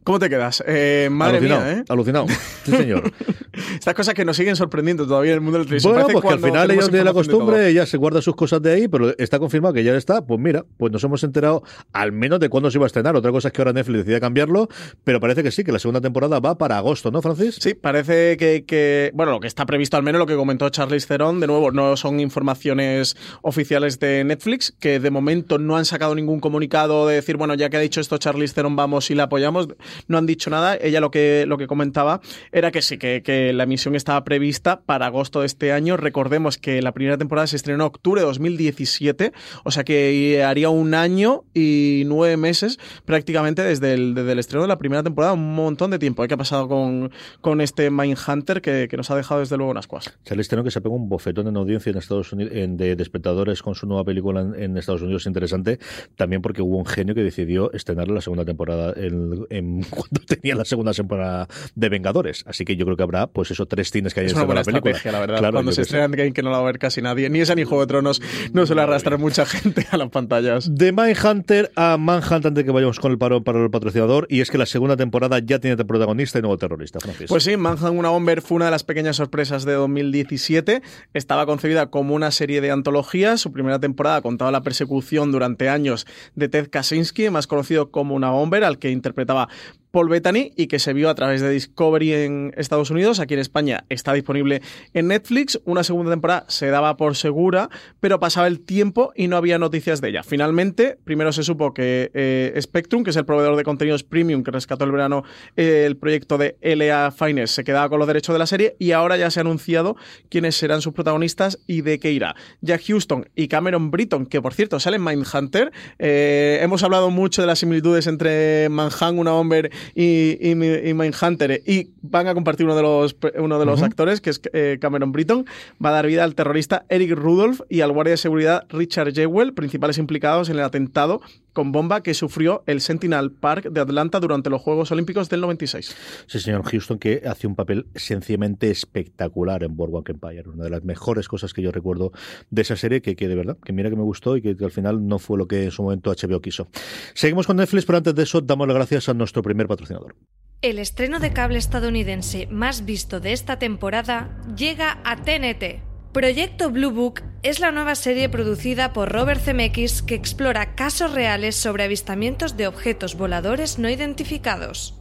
[0.03, 0.63] ¿Cómo te quedas?
[0.65, 1.83] Eh, madre alucinado, mía, ¿eh?
[1.89, 2.27] Alucinado.
[2.63, 3.11] Sí, señor.
[3.73, 5.93] Estas cosas que nos siguen sorprendiendo todavía en el mundo del televisión.
[5.93, 8.61] Bueno, Parece pues que al final ellos tienen la costumbre, ella se guarda sus cosas
[8.61, 10.25] de ahí, pero está confirmado que ya está.
[10.25, 13.15] Pues mira, pues nos hemos enterado al menos de cuándo se iba a estrenar.
[13.15, 14.69] Otra cosa es que ahora Netflix decide cambiarlo,
[15.03, 17.57] pero parece que sí, que la segunda temporada va para agosto, ¿no, Francis?
[17.59, 21.07] Sí, parece que, que- bueno, lo que está previsto, al menos lo que comentó Charlize
[21.07, 26.15] Theron, de nuevo, no son informaciones oficiales de Netflix, que de momento no han sacado
[26.15, 29.23] ningún comunicado de decir, bueno, ya que ha dicho esto Charlize Theron, vamos y la
[29.23, 29.67] apoyamos.
[30.07, 30.75] No han dicho nada.
[30.75, 32.19] Ella lo que, lo que comentaba
[32.51, 35.95] era que sí, que, que la emisión estaba prevista para agosto de este año.
[35.97, 39.31] Recordemos que la primera temporada se estrenó en octubre de 2017,
[39.63, 44.63] o sea que haría un año y nueve meses prácticamente desde el, desde el estreno
[44.63, 46.08] de la primera temporada, un montón de tiempo.
[46.23, 46.27] ¿Eh?
[46.27, 49.87] ¿Qué ha pasado con, con este Mindhunter que, que nos ha dejado desde luego unas
[49.87, 50.11] cuas?
[50.25, 53.03] Charlize Theron que se pegó un bofetón en audiencia en Estados Unidos en- de, de
[53.03, 55.79] espectadores con su nueva película en, en Estados Unidos interesante,
[56.15, 60.55] también porque hubo un genio que decidió estrenar la segunda temporada en, en- cuando tenía
[60.55, 62.43] la segunda temporada de Vengadores.
[62.47, 64.69] Así que yo creo que habrá pues esos tres cines que hay en la película.
[64.77, 65.37] estrategia, la verdad.
[65.39, 65.87] Claro, Cuando se que sé.
[65.89, 67.29] estrena Endgame que no la va a ver casi nadie.
[67.29, 68.21] Ni esa ni Juego de Tronos
[68.53, 70.73] no suele arrastrar mucha gente a las pantallas.
[70.73, 74.41] De Mindhunter a Manhunt antes de que vayamos con el paro para el patrocinador y
[74.41, 76.99] es que la segunda temporada ya tiene protagonista y nuevo terrorista.
[77.27, 80.81] Pues sí, Manhunt una Bomber fue una de las pequeñas sorpresas de 2017.
[81.13, 83.41] Estaba concebida como una serie de antologías.
[83.41, 88.29] Su primera temporada contaba la persecución durante años de Ted Kaczynski, más conocido como una
[88.29, 89.49] Bomber, al que interpretaba
[89.91, 93.19] Paul Bettany y que se vio a través de Discovery en Estados Unidos.
[93.19, 94.61] Aquí en España está disponible
[94.93, 95.59] en Netflix.
[95.65, 100.01] Una segunda temporada se daba por segura, pero pasaba el tiempo y no había noticias
[100.01, 100.23] de ella.
[100.23, 104.51] Finalmente, primero se supo que eh, Spectrum, que es el proveedor de contenidos premium que
[104.51, 105.23] rescató el verano
[105.55, 108.91] eh, el proyecto de LA Finest, se quedaba con los derechos de la serie y
[108.91, 109.95] ahora ya se ha anunciado
[110.29, 112.35] quiénes serán sus protagonistas y de qué irá.
[112.61, 115.71] Jack Houston y Cameron Britton, que por cierto sale en Mindhunter.
[115.97, 121.61] Eh, hemos hablado mucho de las similitudes entre Manhunt, una Bomber y, y, y Mindhunter
[121.65, 125.11] y van a compartir uno de los, uno de los actores, que es eh, Cameron
[125.11, 125.45] Britton.
[125.83, 129.53] Va a dar vida al terrorista Eric Rudolph y al guardia de seguridad Richard Jewell,
[129.53, 131.21] principales implicados en el atentado
[131.53, 135.95] con bomba que sufrió el Sentinel Park de Atlanta durante los Juegos Olímpicos del 96.
[136.27, 140.49] Sí, señor Houston, que hace un papel sencillamente espectacular en Boardwalk Empire.
[140.49, 142.11] Una de las mejores cosas que yo recuerdo
[142.49, 144.65] de esa serie, que, que de verdad, que mira que me gustó y que, que
[144.65, 146.67] al final no fue lo que en su momento HBO quiso.
[147.13, 150.15] Seguimos con Netflix, pero antes de eso damos las gracias a nuestro primer patrocinador.
[150.61, 155.88] El estreno de cable estadounidense más visto de esta temporada llega a TNT.
[156.19, 161.55] Proyecto Blue Book es la nueva serie producida por Robert Zemeckis que explora casos reales
[161.55, 164.99] sobre avistamientos de objetos voladores no identificados.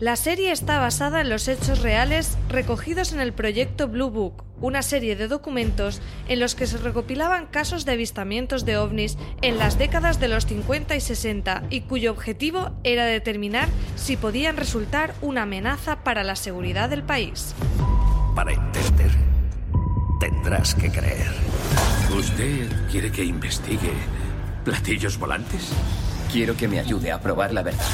[0.00, 4.82] La serie está basada en los hechos reales recogidos en el proyecto Blue Book, una
[4.82, 9.78] serie de documentos en los que se recopilaban casos de avistamientos de ovnis en las
[9.78, 15.44] décadas de los 50 y 60 y cuyo objetivo era determinar si podían resultar una
[15.44, 17.54] amenaza para la seguridad del país.
[18.34, 19.29] Para entender,
[20.20, 21.32] tendrás que creer.
[22.14, 23.92] ¿Usted quiere que investigue
[24.64, 25.72] platillos volantes?
[26.30, 27.84] Quiero que me ayude a probar la verdad.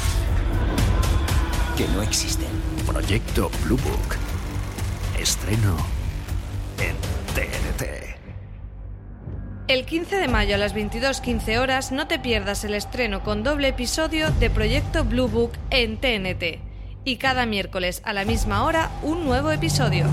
[1.75, 2.49] Que no existen.
[2.85, 4.15] Proyecto Blue Book.
[5.17, 5.77] Estreno
[6.79, 6.95] en
[7.33, 8.17] TNT.
[9.67, 13.69] El 15 de mayo a las 22.15 horas no te pierdas el estreno con doble
[13.69, 16.59] episodio de Proyecto Blue Book en TNT.
[17.05, 20.05] Y cada miércoles a la misma hora un nuevo episodio.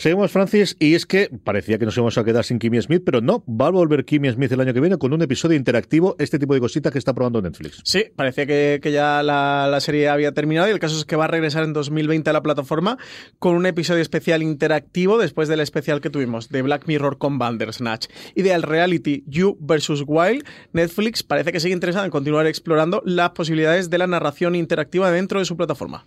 [0.00, 3.20] Seguimos, Francis, y es que parecía que nos íbamos a quedar sin Kimmy Smith, pero
[3.20, 6.38] no, va a volver Kimmy Smith el año que viene con un episodio interactivo, este
[6.38, 7.82] tipo de cositas que está probando Netflix.
[7.84, 11.16] Sí, parecía que, que ya la, la, serie había terminado y el caso es que
[11.16, 12.96] va a regresar en 2020 a la plataforma
[13.38, 18.06] con un episodio especial interactivo después del especial que tuvimos de Black Mirror con Bandersnatch.
[18.34, 20.04] Y del reality You vs.
[20.06, 25.10] Wild, Netflix parece que sigue interesado en continuar explorando las posibilidades de la narración interactiva
[25.10, 26.06] dentro de su plataforma.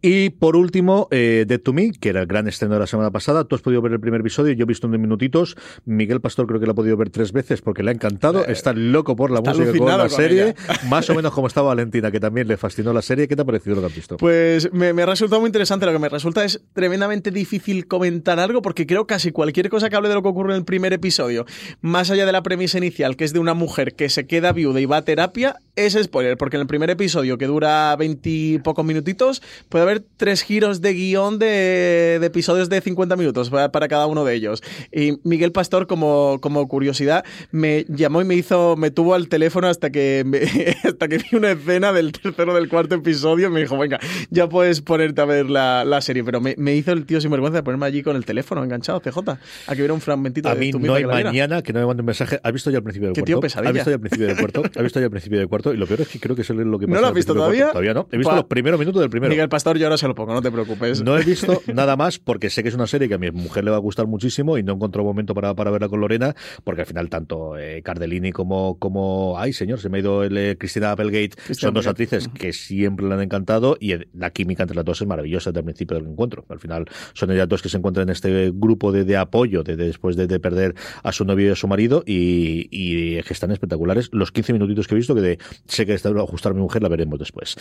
[0.00, 3.10] Y por último, eh, Dead to Me, que era el gran estreno de la semana
[3.10, 3.23] pasada.
[3.24, 5.56] Tú has podido ver el primer episodio, yo he visto unos minutitos.
[5.84, 8.44] Miguel Pastor creo que lo ha podido ver tres veces porque le ha encantado.
[8.44, 10.42] Eh, Está loco por la música con la con serie.
[10.50, 10.80] Ella.
[10.88, 13.26] Más o menos como estaba Valentina, que también le fascinó la serie.
[13.28, 14.16] ¿Qué te ha parecido lo que has visto?
[14.18, 15.86] Pues me, me ha resultado muy interesante.
[15.86, 19.96] Lo que me resulta es tremendamente difícil comentar algo porque creo casi cualquier cosa que
[19.96, 21.46] hable de lo que ocurre en el primer episodio,
[21.80, 24.80] más allá de la premisa inicial, que es de una mujer que se queda viuda
[24.80, 29.42] y va a terapia, es spoiler, porque en el primer episodio, que dura veintipocos minutitos,
[29.68, 34.06] puede haber tres giros de guion de, de episodios de 50 minutos para, para cada
[34.06, 34.62] uno de ellos.
[34.92, 39.68] Y Miguel Pastor, como, como curiosidad, me llamó y me hizo, me tuvo al teléfono
[39.68, 40.40] hasta que, me-
[40.88, 43.50] hasta que vi una escena del tercero del cuarto episodio.
[43.50, 43.98] Me dijo, venga,
[44.30, 46.24] ya puedes ponerte a ver la, la serie.
[46.24, 49.00] Pero me, me hizo el tío sin vergüenza de ponerme allí con el teléfono enganchado,
[49.00, 49.36] CJ, a
[49.74, 51.24] que hubiera un fragmentito A de mí tu no hay que viera.
[51.30, 52.40] mañana que no me mande un mensaje.
[52.42, 53.26] ¿Has visto ya el principio del Qué cuarto?
[53.26, 53.68] tío pesadilla.
[53.70, 54.62] ¿Has visto ya el principio del cuarto?
[54.76, 55.74] ¿Has visto ya el principio del cuarto?
[55.74, 57.12] Y lo peor es que creo que eso es lo que ¿No pasa lo al
[57.12, 57.68] has visto todavía?
[57.68, 58.08] Todavía no.
[58.10, 59.30] He visto Pa- los primeros minutos del primero.
[59.30, 61.02] Miguel Pastor, yo ahora se lo pongo, no te preocupes.
[61.02, 63.64] No he visto nada más porque sé que es una serie que a mi mujer
[63.64, 66.82] le va a gustar muchísimo y no encontró momento para, para verla con Lorena porque
[66.82, 70.56] al final tanto eh, Cardellini como, como, ay señor, se me ha ido el, eh,
[70.58, 74.76] Cristina Applegate, son dos actrices que siempre le han encantado y eh, la química entre
[74.76, 76.44] las dos es maravillosa desde el principio del encuentro.
[76.48, 79.76] Al final son ellas dos que se encuentran en este grupo de, de apoyo de,
[79.76, 83.32] de- después de, de perder a su novio y a su marido y, y que
[83.32, 84.08] están espectaculares.
[84.12, 86.60] Los 15 minutitos que he visto, que de, sé que está a ajustar a mi
[86.60, 87.56] mujer, la veremos después.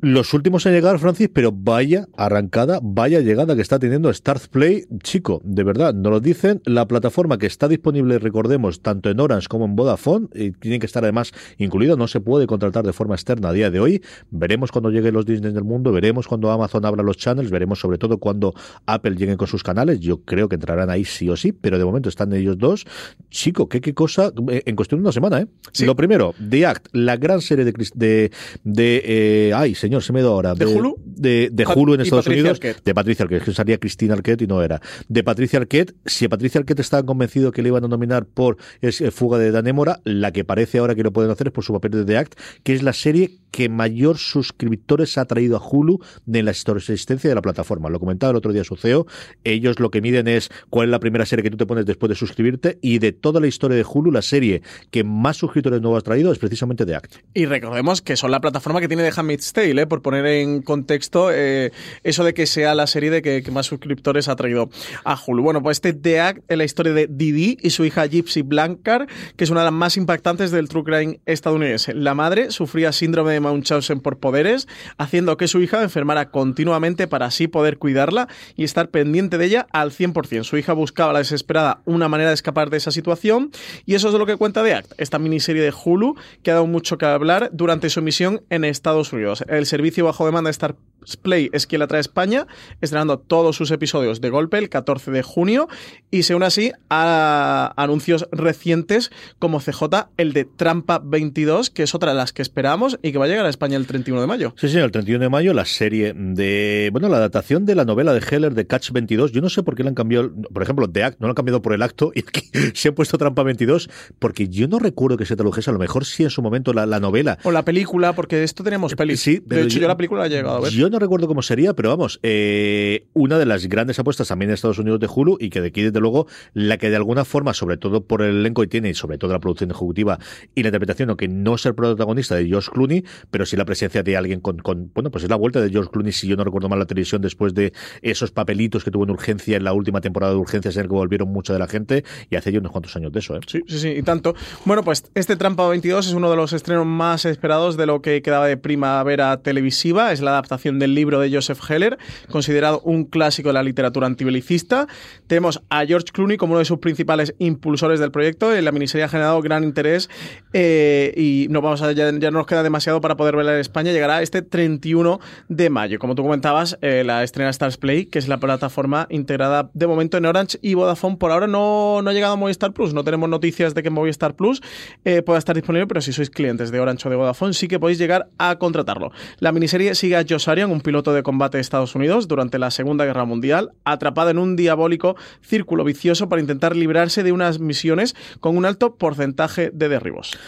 [0.00, 4.84] Los últimos en llegar, Francis, pero vaya arrancada, vaya llegada que está teniendo Start Play.
[5.02, 6.60] Chico, de verdad, nos lo dicen.
[6.66, 10.86] La plataforma que está disponible, recordemos, tanto en Orange como en Vodafone, y tiene que
[10.86, 14.02] estar además incluido, no se puede contratar de forma externa a día de hoy.
[14.30, 17.96] Veremos cuando lleguen los Disney del mundo, veremos cuando Amazon abra los channels, veremos sobre
[17.96, 18.52] todo cuando
[18.84, 20.00] Apple llegue con sus canales.
[20.00, 22.84] Yo creo que entrarán ahí sí o sí, pero de momento están ellos dos.
[23.30, 25.46] Chico, qué, qué cosa, eh, en cuestión de una semana, ¿eh?
[25.72, 25.86] Sí.
[25.86, 28.30] Lo primero, The Act, la gran serie de, de,
[28.62, 30.54] de eh, ay, señor, se me ido ahora.
[30.54, 30.96] ¿De Hulu?
[31.04, 32.58] De, Hulu en Estados Patricia Unidos.
[32.58, 32.84] Arquette.
[32.84, 34.80] De Patricia Arquette, que salía Cristina Arquette y no era.
[35.08, 39.00] De Patricia Arquette, si Patricia Arquette estaba convencido que le iban a nominar por es,
[39.00, 41.72] eh, Fuga de Danémora, la que parece ahora que lo pueden hacer es por su
[41.72, 45.98] papel de The Act, que es la serie que mayor suscriptores ha traído a Hulu
[46.26, 47.88] de la existencia de la plataforma.
[47.88, 49.06] Lo comentaba el otro día su CEO.
[49.44, 52.10] Ellos lo que miden es cuál es la primera serie que tú te pones después
[52.10, 56.00] de suscribirte y de toda la historia de Hulu, la serie que más suscriptores nuevos
[56.00, 57.14] ha traído es precisamente The Act.
[57.32, 61.28] Y recordemos que son la plataforma que tiene The Handmaid's Tale, por poner en contexto
[61.30, 61.72] eh,
[62.04, 64.70] eso de que sea la serie de que, más suscriptores ha traído
[65.04, 65.42] a Hulu.
[65.42, 69.08] Bueno, pues este The Act es la historia de Didi y su hija Gypsy Blanchard,
[69.36, 71.92] que es una de las más impactantes del true crime estadounidense.
[71.94, 77.26] La madre sufría síndrome de Munchausen por poderes, haciendo que su hija enfermara continuamente para
[77.26, 80.44] así poder cuidarla y estar pendiente de ella al 100%.
[80.44, 83.50] Su hija buscaba la desesperada una manera de escapar de esa situación
[83.84, 86.66] y eso es lo que cuenta The Act, esta miniserie de Hulu que ha dado
[86.66, 89.44] mucho que hablar durante su emisión en Estados Unidos.
[89.48, 90.76] El servicio bajo demanda Star
[91.14, 92.46] Play es quien la trae a España,
[92.80, 95.68] estrenando todos sus episodios de golpe el 14 de junio
[96.10, 101.94] y se une así a anuncios recientes como CJ, el de Trampa 22, que es
[101.94, 104.26] otra de las que esperamos y que va a llegar a España el 31 de
[104.26, 104.54] mayo.
[104.56, 108.12] Sí, señor, el 31 de mayo la serie de, bueno, la adaptación de la novela
[108.12, 109.32] de Heller de Catch 22.
[109.32, 111.36] Yo no sé por qué le han cambiado, por ejemplo, The Act, no lo han
[111.36, 112.42] cambiado por el acto y aquí
[112.74, 113.88] se han puesto Trampa 22,
[114.18, 116.86] porque yo no recuerdo que se tradujese, a lo mejor sí en su momento la,
[116.86, 117.38] la novela.
[117.44, 119.20] O la película, porque de esto tenemos pelis.
[119.20, 120.72] Sí, de hecho, yo, la película la he llegado a ver.
[120.72, 124.54] Yo no recuerdo cómo sería, pero vamos, eh, una de las grandes apuestas también en
[124.54, 127.54] Estados Unidos de Hulu y que de aquí, desde luego, la que de alguna forma,
[127.54, 130.18] sobre todo por el elenco que tiene y sobre todo la producción ejecutiva
[130.54, 134.02] y la interpretación, aunque no es el protagonista de George Clooney, pero sí la presencia
[134.02, 136.44] de alguien con, con, bueno, pues es la vuelta de George Clooney, si yo no
[136.44, 140.00] recuerdo mal la televisión, después de esos papelitos que tuvo en urgencia en la última
[140.00, 142.72] temporada de urgencias en el que volvieron mucha de la gente y hace ya unos
[142.72, 143.40] cuantos años de eso, ¿eh?
[143.46, 144.34] Sí, sí, sí, y tanto.
[144.64, 148.22] Bueno, pues este Trampa 22 es uno de los estrenos más esperados de lo que
[148.22, 150.10] quedaba de primavera televisiva.
[150.10, 154.88] Es la adaptación del libro de Joseph Heller, considerado un clásico de la literatura antibelicista.
[155.28, 158.50] Tenemos a George Clooney como uno de sus principales impulsores del proyecto.
[158.60, 160.10] La miniserie ha generado gran interés
[160.52, 163.60] eh, y no vamos a, ya, ya no nos queda demasiado para poder verla en
[163.60, 163.92] España.
[163.92, 166.00] Llegará este 31 de mayo.
[166.00, 170.16] Como tú comentabas, eh, la estrena Stars Play, que es la plataforma integrada de momento
[170.16, 171.18] en Orange y Vodafone.
[171.18, 172.94] Por ahora no, no ha llegado a Movistar Plus.
[172.94, 174.60] No tenemos noticias de que Movistar Plus
[175.04, 177.78] eh, pueda estar disponible, pero si sois clientes de Orange o de Vodafone, sí que
[177.78, 179.12] podéis llegar a contratarlo.
[179.38, 182.70] La miniserie sigue a Josh Arian, un piloto de combate de Estados Unidos durante la
[182.70, 188.16] Segunda Guerra Mundial, atrapado en un diabólico círculo vicioso para intentar librarse de unas misiones
[188.40, 190.38] con un alto porcentaje de derribos.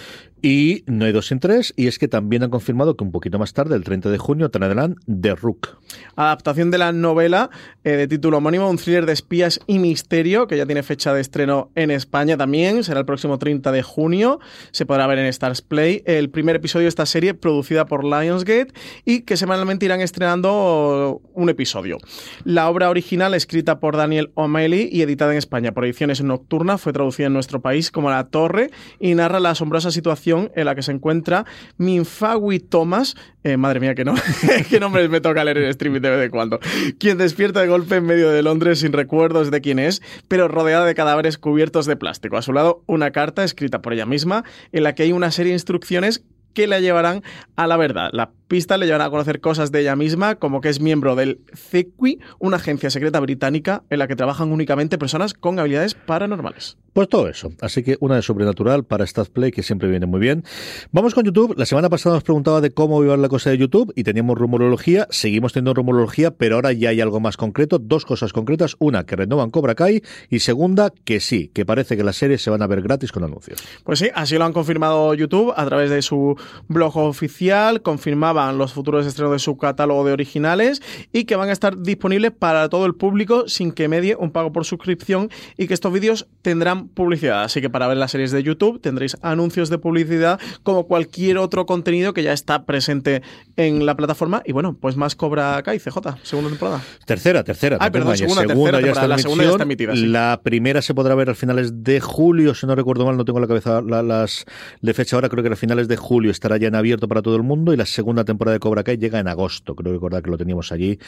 [0.40, 3.40] Y no hay dos sin tres, y es que también han confirmado que un poquito
[3.40, 5.78] más tarde, el 30 de junio, tendrán The Rook.
[6.14, 7.50] Adaptación de la novela
[7.82, 11.20] eh, de título homónimo, un thriller de espías y misterio, que ya tiene fecha de
[11.20, 14.38] estreno en España también, será el próximo 30 de junio,
[14.70, 16.02] se podrá ver en Stars Play.
[16.06, 18.72] El primer episodio de esta serie, producida por Lionsgate,
[19.04, 21.98] y que semanalmente irán estrenando un episodio.
[22.44, 26.92] La obra original, escrita por Daniel O'Malley y editada en España por Ediciones Nocturna, fue
[26.92, 28.70] traducida en nuestro país como La Torre
[29.00, 31.44] y narra la asombrosa situación en la que se encuentra
[31.78, 34.14] Minfawi Thomas, eh, madre mía, que, no,
[34.70, 36.60] qué nombres me toca leer en streaming de vez en cuando,
[36.98, 40.84] quien despierta de golpe en medio de Londres sin recuerdos de quién es, pero rodeada
[40.84, 42.36] de cadáveres cubiertos de plástico.
[42.36, 45.50] A su lado, una carta escrita por ella misma en la que hay una serie
[45.50, 47.22] de instrucciones que la llevarán
[47.56, 48.10] a la verdad.
[48.12, 51.40] La pista le llevará a conocer cosas de ella misma, como que es miembro del
[51.54, 56.78] CEQUI, una agencia secreta británica en la que trabajan únicamente personas con habilidades paranormales.
[56.94, 57.52] Pues todo eso.
[57.60, 60.42] Así que una de sobrenatural para Stat Play, que siempre viene muy bien.
[60.90, 61.54] Vamos con YouTube.
[61.56, 65.06] La semana pasada nos preguntaba de cómo iba la cosa de YouTube y teníamos rumorología.
[65.10, 67.78] Seguimos teniendo rumorología, pero ahora ya hay algo más concreto.
[67.78, 68.74] Dos cosas concretas.
[68.80, 70.02] Una, que renovan Cobra Kai.
[70.28, 73.22] Y segunda, que sí, que parece que las series se van a ver gratis con
[73.22, 73.62] anuncios.
[73.84, 76.36] Pues sí, así lo han confirmado YouTube a través de su
[76.68, 77.82] blog oficial.
[77.82, 80.82] Confirmaban los futuros estrenos de su catálogo de originales
[81.12, 84.52] y que van a estar disponibles para todo el público sin que medie un pago
[84.52, 87.42] por suscripción y que estos vídeos tendrán publicidad.
[87.44, 91.66] Así que para ver las series de YouTube tendréis anuncios de publicidad como cualquier otro
[91.66, 93.22] contenido que ya está presente
[93.56, 94.42] en la plataforma.
[94.44, 96.82] Y bueno, pues más Cobra Kai, CJ, segunda temporada.
[97.06, 97.76] Tercera, tercera.
[97.80, 99.90] Ah, perdón, segunda, segunda, tercera ya está en la segunda ya está emisión.
[99.90, 99.96] emitida.
[99.96, 100.06] sí.
[100.12, 103.38] La primera se podrá ver a finales de julio, si no recuerdo mal, no tengo
[103.38, 104.44] en la cabeza la- las
[104.80, 107.36] de fecha ahora, creo que a finales de julio estará ya en abierto para todo
[107.36, 109.74] el mundo y la segunda temporada de Cobra Kai llega en agosto.
[109.74, 110.98] Creo recordar que lo teníamos allí,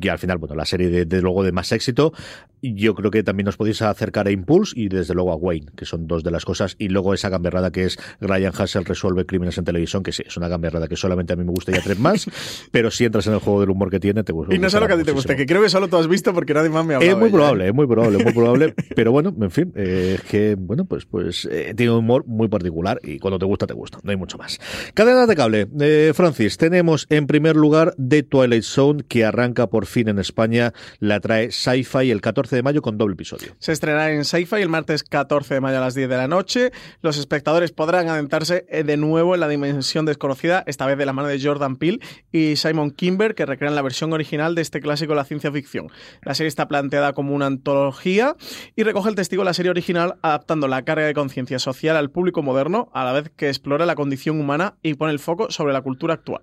[0.00, 2.12] que al final, bueno, la serie de, de luego de más éxito.
[2.62, 5.84] Yo creo que también nos podéis acercar a Impulse y desde luego a Wayne, que
[5.84, 9.58] son dos de las cosas, y luego esa gamberrada que es Ryan Hassel resuelve crímenes
[9.58, 11.82] en televisión, que sí, es una gamberrada que solamente a mí me gusta y a
[11.82, 12.26] tres más,
[12.70, 14.54] pero si entras en el juego del humor que tiene, te gusta.
[14.54, 16.08] Y no sé lo que a ti te guste, que creo que solo tú has
[16.08, 17.12] visto porque nadie más me ha hablado.
[17.12, 17.32] Es muy ¿eh?
[17.32, 18.74] probable, es muy probable, muy probable.
[18.96, 22.48] Pero bueno, en fin, eh, es que, bueno, pues, pues eh, tiene un humor muy
[22.48, 23.98] particular y cuando te gusta, te gusta.
[24.02, 24.58] No hay mucho más.
[24.94, 25.68] Cadena de cable.
[25.80, 30.72] Eh, Francis, tenemos en primer lugar The Twilight Zone, que arranca por fin en España.
[30.98, 33.54] La trae Sci-Fi el 14 de mayo con doble episodio.
[33.58, 36.72] Se estrenará en Sci-Fi el martes 14 de mayo a las 10 de la noche.
[37.02, 41.12] Los espectadores podrán adentrarse eh, de nuevo en la dimensión desconocida, esta vez de la
[41.12, 42.00] mano de Jordan Peele
[42.32, 45.90] y Simon Kimber, que recrean la versión original de este clásico de la ciencia ficción.
[46.22, 48.36] La serie está planteada como una antología
[48.76, 52.10] y recoge el testigo de la serie original, adaptando la carga de conciencia social al
[52.10, 55.72] público moderno, a la vez que explora la condición humana y pone el foco sobre
[55.72, 56.42] la cultura actual.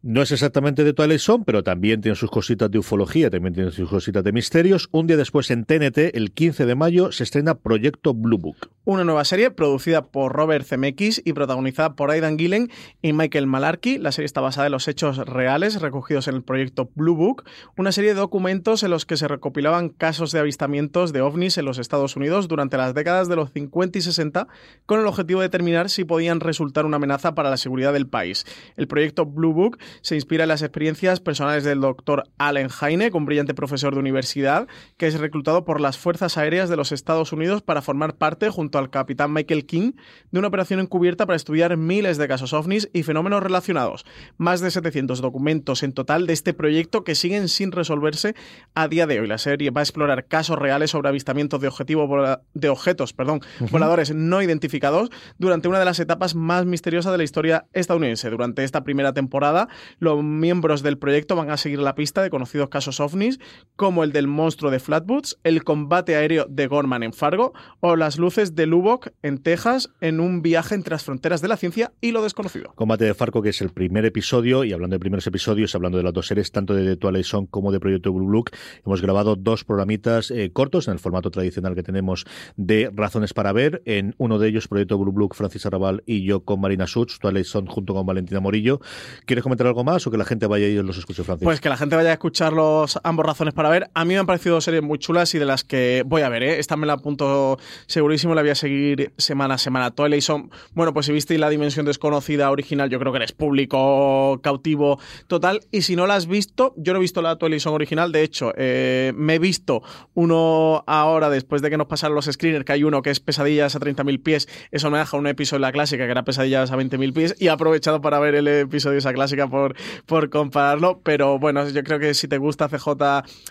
[0.00, 3.72] No es exactamente de Twilight Zone, pero también tiene sus cositas de ufología, también tiene
[3.72, 4.88] sus cositas de misterios.
[4.92, 8.70] Un día después en TNT, el 15 de mayo, se estrena Proyecto Blue Book.
[8.90, 12.70] Una nueva serie producida por Robert Zemeckis y protagonizada por Aidan Gillen
[13.02, 13.98] y Michael Malarkey.
[13.98, 17.44] La serie está basada en los hechos reales recogidos en el proyecto Blue Book,
[17.76, 21.66] una serie de documentos en los que se recopilaban casos de avistamientos de ovnis en
[21.66, 24.48] los Estados Unidos durante las décadas de los 50 y 60
[24.86, 28.46] con el objetivo de determinar si podían resultar una amenaza para la seguridad del país.
[28.78, 33.26] El proyecto Blue Book se inspira en las experiencias personales del doctor Allen Hynek, un
[33.26, 34.66] brillante profesor de universidad
[34.96, 38.77] que es reclutado por las Fuerzas Aéreas de los Estados Unidos para formar parte, junto
[38.78, 39.92] al capitán Michael King,
[40.30, 44.04] de una operación encubierta para estudiar miles de casos ovnis y fenómenos relacionados.
[44.36, 48.34] Más de 700 documentos en total de este proyecto que siguen sin resolverse
[48.74, 49.26] a día de hoy.
[49.26, 54.14] La serie va a explorar casos reales sobre avistamientos de, objetivo de objetos perdón, voladores
[54.14, 58.30] no identificados durante una de las etapas más misteriosas de la historia estadounidense.
[58.30, 59.68] Durante esta primera temporada,
[59.98, 63.38] los miembros del proyecto van a seguir la pista de conocidos casos ovnis,
[63.76, 68.18] como el del monstruo de Flatwoods, el combate aéreo de Gorman en Fargo o las
[68.18, 72.10] luces de Lubbock en Texas en un viaje entre las fronteras de la ciencia y
[72.10, 72.72] lo desconocido.
[72.74, 76.04] Combate de Farco, que es el primer episodio, y hablando de primeros episodios, hablando de
[76.04, 78.50] las dos series, tanto de The Twilight Zone como de Proyecto Blue Book,
[78.84, 83.52] hemos grabado dos programitas eh, cortos en el formato tradicional que tenemos de Razones para
[83.52, 83.80] Ver.
[83.84, 87.46] En uno de ellos, Proyecto Blue Book, Francis Arrabal y yo con Marina Such, Twilight
[87.46, 88.80] Zone junto con Valentina Morillo.
[89.24, 91.44] ¿Quieres comentar algo más o que la gente vaya y os los escuche, Francis?
[91.44, 93.88] Pues que la gente vaya a escuchar los ambos razones para ver.
[93.94, 96.42] A mí me han parecido series muy chulas y de las que voy a ver,
[96.42, 96.58] ¿eh?
[96.58, 99.90] Esta me la apunto segurísimo, la voy a seguir semana a semana.
[99.90, 104.40] Twilight Zone, bueno, pues si visteis la dimensión desconocida original, yo creo que eres público
[104.42, 105.60] cautivo total.
[105.70, 108.10] Y si no la has visto, yo no he visto la Twilight Zone original.
[108.10, 109.82] De hecho, eh, me he visto
[110.14, 113.76] uno ahora, después de que nos pasaron los screeners, que hay uno que es Pesadillas
[113.76, 114.48] a 30.000 pies.
[114.70, 117.36] Eso me deja un episodio de la clásica, que era Pesadillas a 20.000 pies.
[117.38, 119.76] Y he aprovechado para ver el episodio de esa clásica por,
[120.06, 121.02] por compararlo.
[121.04, 122.88] Pero bueno, yo creo que si te gusta CJ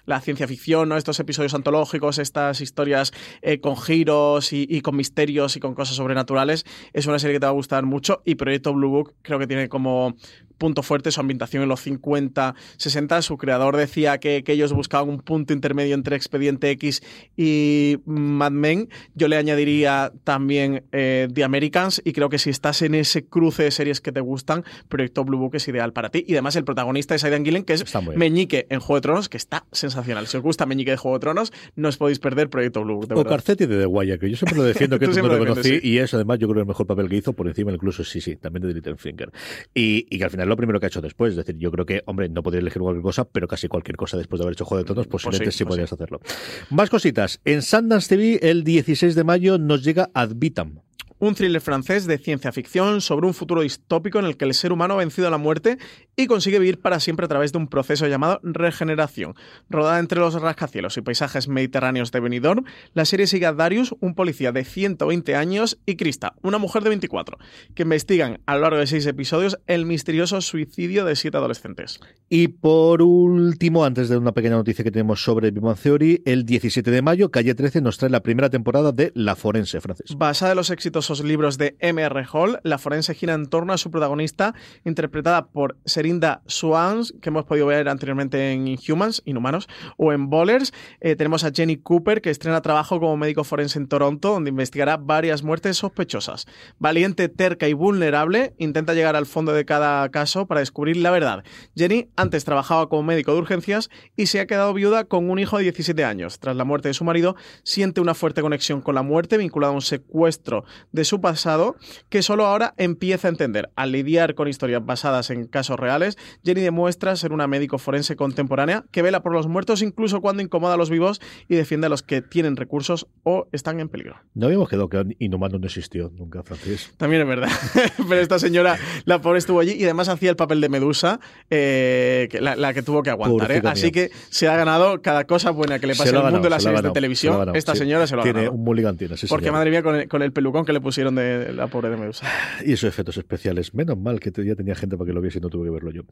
[0.06, 0.98] la ciencia ficción, ¿no?
[0.98, 5.98] estos episodios antológicos, estas historias eh, con giros y, y con misterios y con cosas
[5.98, 8.22] sobrenaturales, es una serie que te va a gustar mucho.
[8.24, 10.16] Y Proyecto Blue Book creo que tiene como
[10.58, 13.22] punto fuerte su ambientación en los 50, 60.
[13.22, 17.02] Su creador decía que, que ellos buscaban un punto intermedio entre Expediente X
[17.36, 18.90] y Mad Men.
[19.16, 23.64] Yo le añadiría también eh, The Americans y creo que si estás en ese cruce
[23.64, 26.24] de series que te gustan, Proyecto Blue Book es ideal para ti.
[26.28, 27.86] Y además el protagonista es Aidan Gillen, que es
[28.16, 30.28] Meñique en Juego de Tronos, que está sensacional.
[30.28, 33.08] Si os gusta Meñique de Juego de Tronos, no os podéis perder Proyecto Blue Book.
[33.08, 33.32] De o verdad.
[33.32, 35.80] Carcetti de The Wire, que yo siempre lo defiendo, que Tú tú no lo conocí,
[35.80, 35.80] sí.
[35.84, 38.36] y es además yo creo el mejor papel que hizo, por encima incluso, sí, sí,
[38.36, 39.32] también de Littlefinger.
[39.74, 41.72] Y, y que al final es lo primero que ha hecho después, es decir, yo
[41.72, 44.54] creo que, hombre, no podría elegir cualquier cosa, pero casi cualquier cosa después de haber
[44.54, 46.22] hecho Juego de Tronos, posiblemente sí, sí, pues podrías hacerlo.
[46.70, 47.40] Más cositas.
[47.46, 50.82] En Sundance TV, el 16 de mayo, nos llega Ad Vitam.
[51.20, 54.72] un thriller francés de ciencia ficción sobre un futuro distópico en el que el ser
[54.72, 55.78] humano ha vencido a la muerte
[56.20, 59.36] y consigue vivir para siempre a través de un proceso llamado regeneración.
[59.70, 62.66] Rodada entre los rascacielos y paisajes mediterráneos de Benidorm,
[62.96, 66.90] la serie sigue a Darius, un policía de 120 años, y Krista, una mujer de
[66.90, 67.38] 24,
[67.76, 72.00] que investigan a lo largo de seis episodios el misterioso suicidio de siete adolescentes.
[72.30, 76.46] Y por último, antes de una pequeña noticia que tenemos sobre Big Bang Theory, el
[76.46, 80.16] 17 de mayo, Calle 13 nos trae la primera temporada de La Forense, francés.
[80.18, 82.26] Basada en los exitosos libros de M.R.
[82.34, 87.44] Hall, La Forense gira en torno a su protagonista, interpretada por Serinda Swans, que hemos
[87.44, 90.72] podido ver anteriormente en Inhumans, Inhumanos, o en Bowlers.
[91.02, 94.96] Eh, tenemos a Jenny Cooper, que estrena trabajo como médico forense en Toronto, donde investigará
[94.96, 96.46] varias muertes sospechosas.
[96.80, 101.44] Valiente, terca y vulnerable, intenta llegar al fondo de cada caso para descubrir la verdad.
[101.76, 105.58] Jenny antes trabajaba como médico de urgencias y se ha quedado viuda con un hijo
[105.58, 106.40] de 17 años.
[106.40, 109.76] Tras la muerte de su marido, siente una fuerte conexión con la muerte vinculada a
[109.76, 111.76] un secuestro de su pasado
[112.08, 113.72] que solo ahora empieza a entender.
[113.76, 115.97] Al lidiar con historias basadas en casos reales,
[116.44, 120.76] Jenny demuestra ser una médico forense contemporánea que vela por los muertos incluso cuando incomoda
[120.76, 124.18] a los vivos y defiende a los que tienen recursos o están en peligro.
[124.34, 126.94] No habíamos quedado que Inhumano no existió nunca, francés.
[126.98, 127.50] También es verdad.
[128.10, 131.20] Pero esta señora, la pobre estuvo allí y además hacía el papel de Medusa,
[131.50, 133.52] eh, la, que tuvo que aguantar.
[133.52, 133.62] ¿eh?
[133.66, 136.50] Así que se ha ganado cada cosa buena que le pase en el mundo de
[136.50, 137.56] las series de televisión.
[137.56, 138.56] esta señora se lo ha tiene ganado.
[138.56, 141.16] un mulligan, tiene, sí, Porque madre mía, con el, con el, pelucón que le pusieron
[141.16, 142.28] de la pobre de Medusa.
[142.66, 143.74] Y esos efectos especiales.
[143.74, 145.87] Menos mal que ya tenía gente para que lo viese y no tuve que verlo
[145.92, 146.04] yo.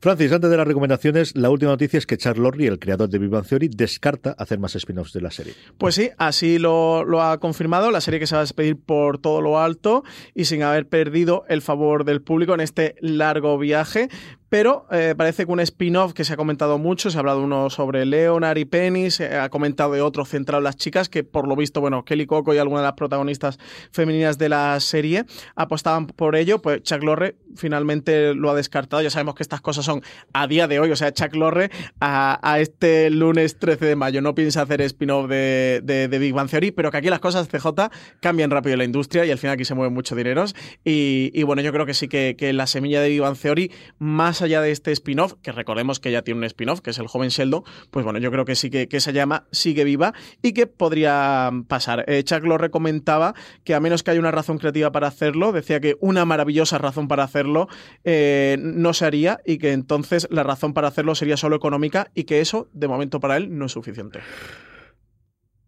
[0.00, 3.18] Francis, antes de las recomendaciones, la última noticia es que Charles Lorry, el creador de
[3.18, 5.54] Big Bang Theory, descarta hacer más spin-offs de la serie.
[5.78, 7.90] Pues sí, así lo, lo ha confirmado.
[7.90, 10.04] La serie que se va a despedir por todo lo alto
[10.34, 14.08] y sin haber perdido el favor del público en este largo viaje
[14.52, 17.70] pero eh, parece que un spin-off que se ha comentado mucho, se ha hablado uno
[17.70, 21.48] sobre Leonard y Penny, se ha comentado de otro centrado en las chicas, que por
[21.48, 23.58] lo visto, bueno, Kelly Coco y algunas de las protagonistas
[23.92, 25.24] femeninas de la serie
[25.56, 29.86] apostaban por ello, pues Chuck Lorre finalmente lo ha descartado, ya sabemos que estas cosas
[29.86, 30.02] son
[30.34, 34.34] a día de hoy, o sea, Chuck Lorre a, este lunes 13 de mayo no
[34.34, 37.88] piensa hacer spin-off de, de, Big Bang Theory, pero que aquí las cosas CJ
[38.20, 40.54] cambian rápido en la industria y al final aquí se mueven mucho dineros.
[40.84, 43.72] Y, y bueno, yo creo que sí que, que la semilla de Big Bang Theory,
[43.98, 47.06] más allá de este spin-off, que recordemos que ya tiene un spin-off, que es el
[47.06, 50.52] joven Sheldon, pues bueno, yo creo que sí que, que se llama Sigue Viva y
[50.52, 52.04] que podría pasar.
[52.08, 53.34] Eh, Chuck lo recomendaba
[53.64, 57.08] que a menos que haya una razón creativa para hacerlo, decía que una maravillosa razón
[57.08, 57.68] para hacerlo
[58.04, 62.24] eh, no se haría y que entonces la razón para hacerlo sería solo económica y
[62.24, 64.20] que eso, de momento para él, no es suficiente.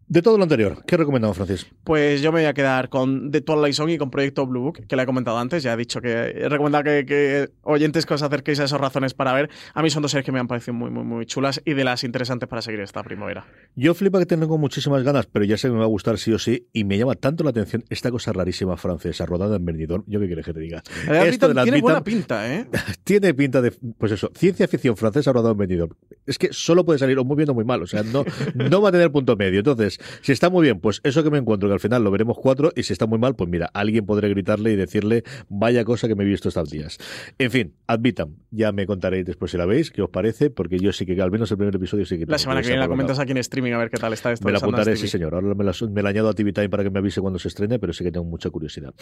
[0.07, 1.65] De todo lo anterior, ¿qué recomendamos, Francis?
[1.83, 4.85] Pues yo me voy a quedar con The Twilight Zone y con Proyecto Blue Book,
[4.87, 5.63] que le he comentado antes.
[5.63, 9.33] Ya he dicho que he recomendado que, oyentes que os acerquéis a esas razones para
[9.33, 9.49] ver.
[9.73, 11.83] A mí son dos series que me han parecido muy, muy, muy chulas y de
[11.83, 13.47] las interesantes para seguir esta primavera.
[13.75, 16.31] Yo flipa que tengo muchísimas ganas, pero ya sé que me va a gustar sí
[16.33, 16.67] o sí.
[16.71, 20.03] Y me llama tanto la atención esta cosa rarísima francesa, rodada en Benidorm.
[20.05, 20.83] ¿Yo qué quieres que te diga?
[21.09, 22.67] Esto de tiene buena pinta, ¿eh?
[23.03, 25.95] tiene pinta de, pues eso, ciencia ficción francesa rodada en Benidorm.
[26.27, 27.81] Es que solo puede salir o muy bien o muy mal.
[27.81, 29.59] O sea, no, no va a tener punto medio.
[29.59, 32.37] Entonces, si está muy bien, pues eso que me encuentro, que al final lo veremos
[32.39, 36.07] cuatro, y si está muy mal, pues mira, alguien podré gritarle y decirle, vaya cosa
[36.07, 36.97] que me he visto estos días.
[37.37, 40.91] En fin, admitan, ya me contaréis después si la veis, qué os parece, porque yo
[40.91, 42.25] sí que al menos el primer episodio sí que...
[42.25, 44.45] La semana que viene la comentas aquí en streaming a ver qué tal está esto.
[44.45, 45.33] Me la apuntaré, sí señor.
[45.33, 45.63] Ahora me
[46.03, 48.11] la, añado a TV Time para que me avise cuando se estrene, pero sí que
[48.11, 48.93] tengo mucha curiosidad.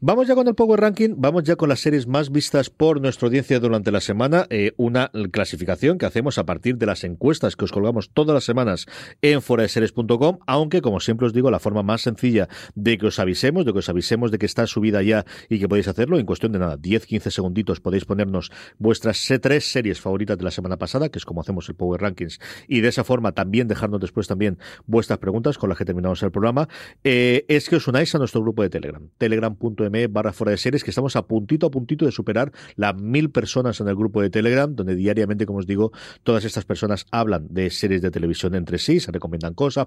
[0.00, 3.26] Vamos ya con el Power Ranking, vamos ya con las series más vistas por nuestra
[3.26, 7.64] audiencia durante la semana, eh, una clasificación que hacemos a partir de las encuestas que
[7.64, 8.86] os colgamos todas las semanas
[9.22, 13.64] en foraseries.com, aunque como siempre os digo, la forma más sencilla de que os avisemos,
[13.64, 16.52] de que os avisemos de que está subida ya y que podéis hacerlo en cuestión
[16.52, 21.18] de nada, 10-15 segunditos podéis ponernos vuestras tres series favoritas de la semana pasada, que
[21.18, 25.18] es como hacemos el Power Rankings, y de esa forma también dejarnos después también vuestras
[25.18, 26.68] preguntas con las que terminamos el programa,
[27.04, 30.84] eh, es que os unáis a nuestro grupo de Telegram, telegram.me barra fuera de series,
[30.84, 34.30] que estamos a puntito a puntito de superar las mil personas en el grupo de
[34.30, 38.78] Telegram, donde diariamente, como os digo, todas estas personas hablan de series de televisión entre
[38.78, 39.86] sí, se recomiendan cosas,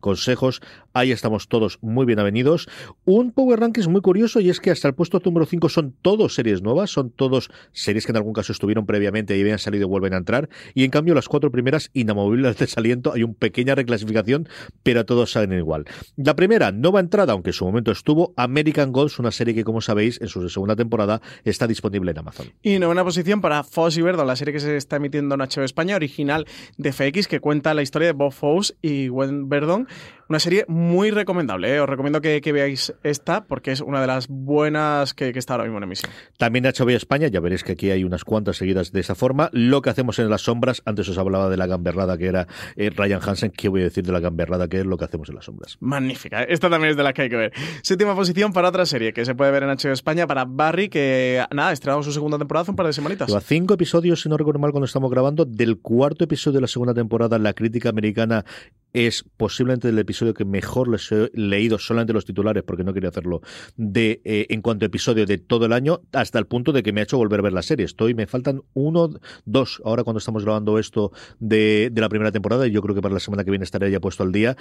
[0.00, 0.60] consejos.
[0.92, 2.68] Ahí estamos todos muy bien avenidos.
[3.04, 6.34] Un Power Rankings muy curioso y es que hasta el puesto número 5 son todos
[6.34, 9.88] series nuevas, son todos series que en algún caso estuvieron previamente y habían salido y
[9.88, 10.48] vuelven a entrar.
[10.74, 14.48] Y en cambio, las cuatro primeras, inamovibles de desaliento, hay una pequeña reclasificación,
[14.82, 15.84] pero todos salen igual.
[16.16, 19.80] La primera, nueva entrada, aunque en su momento estuvo, American Gods, una serie que, como
[19.80, 22.46] sabéis, en su segunda temporada está disponible en Amazon.
[22.62, 25.64] Y novena posición para Foss y Verdon, la serie que se está emitiendo en HBO
[25.64, 29.86] España, original de FX, que cuenta la historia de Bob Fosse y Gwen Verdon
[30.28, 31.80] Una serie muy recomendable, ¿eh?
[31.80, 35.54] os recomiendo que, que, veáis esta porque es una de las buenas que, que, está
[35.54, 36.10] ahora mismo en emisión.
[36.36, 39.50] También HBO España, ya veréis que aquí hay unas cuantas seguidas de esa forma.
[39.52, 42.90] Lo que hacemos en las sombras, antes os hablaba de la gamberrada que era eh,
[42.90, 45.36] Ryan Hansen, ¿qué voy a decir de la gamberrada que es lo que hacemos en
[45.36, 45.76] las sombras?
[45.78, 47.52] Magnífica, esta también es de la que hay que ver.
[47.82, 51.44] Séptima posición para otra serie que se puede ver en HBO España, para Barry, que
[51.54, 53.28] nada, estrenamos su segunda temporada hace un par de semanitas.
[53.28, 55.44] Lleva cinco episodios, si no recuerdo mal, cuando estamos grabando.
[55.44, 58.44] Del cuarto episodio de la segunda temporada, la crítica americana
[58.92, 63.10] es posiblemente el episodio que mejor les he leído, solamente los titulares, porque no quería
[63.10, 63.40] hacerlo,
[63.76, 66.92] de eh, en cuanto a episodio de todo el año, hasta el punto de que
[66.92, 67.84] me ha hecho volver a ver la serie.
[67.84, 69.10] Estoy, me faltan uno,
[69.44, 73.02] dos, ahora cuando estamos grabando esto de, de la primera temporada, y yo creo que
[73.02, 74.56] para la semana que viene estaré ya puesto al día.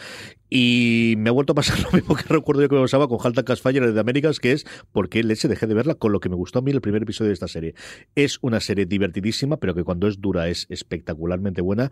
[0.49, 3.19] Y me ha vuelto a pasar lo mismo que recuerdo yo que me pasaba con
[3.23, 6.35] Halta Casfire de Américas, que es porque leche dejé de verla con lo que me
[6.35, 7.75] gustó a mí el primer episodio de esta serie.
[8.15, 11.91] Es una serie divertidísima, pero que cuando es dura es espectacularmente buena.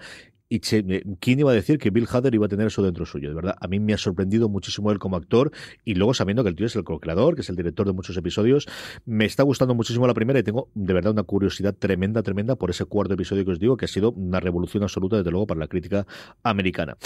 [0.54, 3.28] Y ¿quién iba a decir que Bill Hader iba a tener eso dentro suyo?
[3.28, 5.52] De verdad, a mí me ha sorprendido muchísimo él como actor
[5.84, 8.16] y luego sabiendo que el tío es el co-creador, que es el director de muchos
[8.18, 8.68] episodios,
[9.04, 12.70] me está gustando muchísimo la primera y tengo de verdad una curiosidad tremenda, tremenda por
[12.70, 15.60] ese cuarto episodio que os digo, que ha sido una revolución absoluta, desde luego, para
[15.60, 16.06] la crítica
[16.44, 16.98] americana.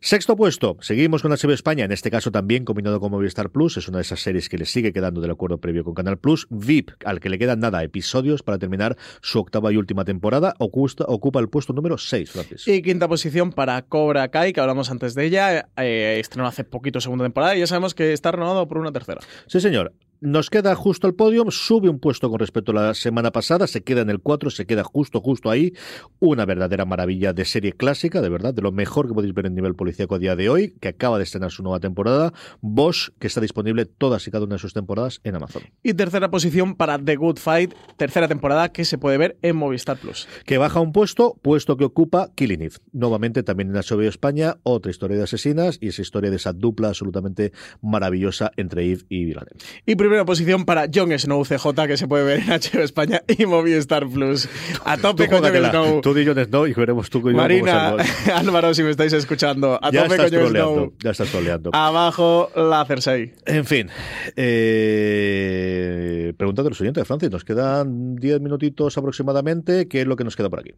[0.00, 3.78] Sexto puesto, seguimos con la serie España, en este caso también combinado con Movistar Plus,
[3.78, 6.46] es una de esas series que le sigue quedando del acuerdo previo con Canal Plus,
[6.50, 11.40] VIP, al que le quedan nada, episodios para terminar su octava y última temporada, ocupa,
[11.40, 12.68] el puesto número 6, Francis.
[12.92, 17.24] Quinta posición para Cobra Kai, que hablamos antes de ella, eh, estrenó hace poquito segunda
[17.24, 19.22] temporada y ya sabemos que está renovado por una tercera.
[19.46, 19.94] Sí, señor.
[20.24, 23.82] Nos queda justo al podio, sube un puesto con respecto a la semana pasada, se
[23.82, 25.72] queda en el 4, se queda justo, justo ahí.
[26.20, 29.56] Una verdadera maravilla de serie clásica, de verdad, de lo mejor que podéis ver en
[29.56, 32.32] nivel policíaco a día de hoy, que acaba de estrenar su nueva temporada.
[32.60, 35.64] Bosch, que está disponible todas y cada una de sus temporadas en Amazon.
[35.82, 39.96] Y tercera posición para The Good Fight, tercera temporada que se puede ver en Movistar
[39.96, 40.28] Plus.
[40.46, 42.76] Que baja un puesto, puesto que ocupa Killing Eve.
[42.92, 46.86] Nuevamente también en HBO España, otra historia de asesinas y esa historia de esa dupla
[46.86, 47.50] absolutamente
[47.80, 49.58] maravillosa entre Eve y Villanelle.
[49.84, 53.46] Y primera posición para Jon Snow CJ, que se puede ver en HBO España y
[53.46, 54.46] Movistar Plus.
[54.84, 56.02] A tope con Jon Snow.
[56.02, 57.96] Tú di Jon Snow y veremos tú con Marina,
[58.34, 59.78] Álvaro, si me estáis escuchando.
[59.82, 60.92] A ya tope con Jon Snow.
[61.02, 61.70] Ya estás troleando.
[61.72, 63.32] Abajo la Cersei.
[63.46, 63.88] En fin,
[64.36, 67.30] eh, pregunta de los oyentes, Francis.
[67.30, 69.88] Nos quedan 10 minutitos aproximadamente.
[69.88, 70.74] ¿Qué es lo que nos queda por aquí?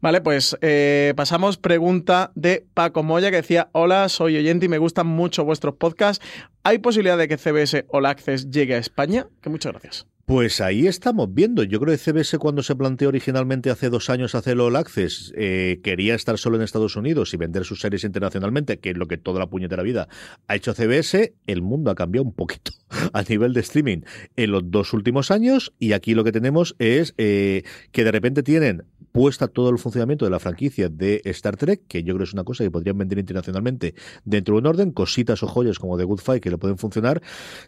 [0.00, 1.56] Vale, pues eh, pasamos.
[1.56, 6.24] Pregunta de Paco Moya que decía: Hola, soy oyente y me gustan mucho vuestros podcasts.
[6.62, 9.28] ¿Hay posibilidad de que CBS All Access llegue España?
[9.40, 10.06] Que muchas gracias.
[10.26, 11.62] Pues ahí estamos viendo.
[11.62, 15.78] Yo creo que CBS cuando se planteó originalmente hace dos años hacer All Access eh,
[15.84, 19.18] quería estar solo en Estados Unidos y vender sus series internacionalmente, que es lo que
[19.18, 20.08] toda la puñetera vida
[20.48, 21.34] ha hecho CBS.
[21.46, 22.72] El mundo ha cambiado un poquito
[23.12, 24.00] a nivel de streaming
[24.34, 27.62] en los dos últimos años y aquí lo que tenemos es eh,
[27.92, 28.82] que de repente tienen
[29.16, 32.44] puesta todo el funcionamiento de la franquicia de Star Trek, que yo creo es una
[32.44, 33.94] cosa que podrían vender internacionalmente
[34.26, 37.22] dentro de un orden, cositas o joyas como The Good Fight que le pueden funcionar.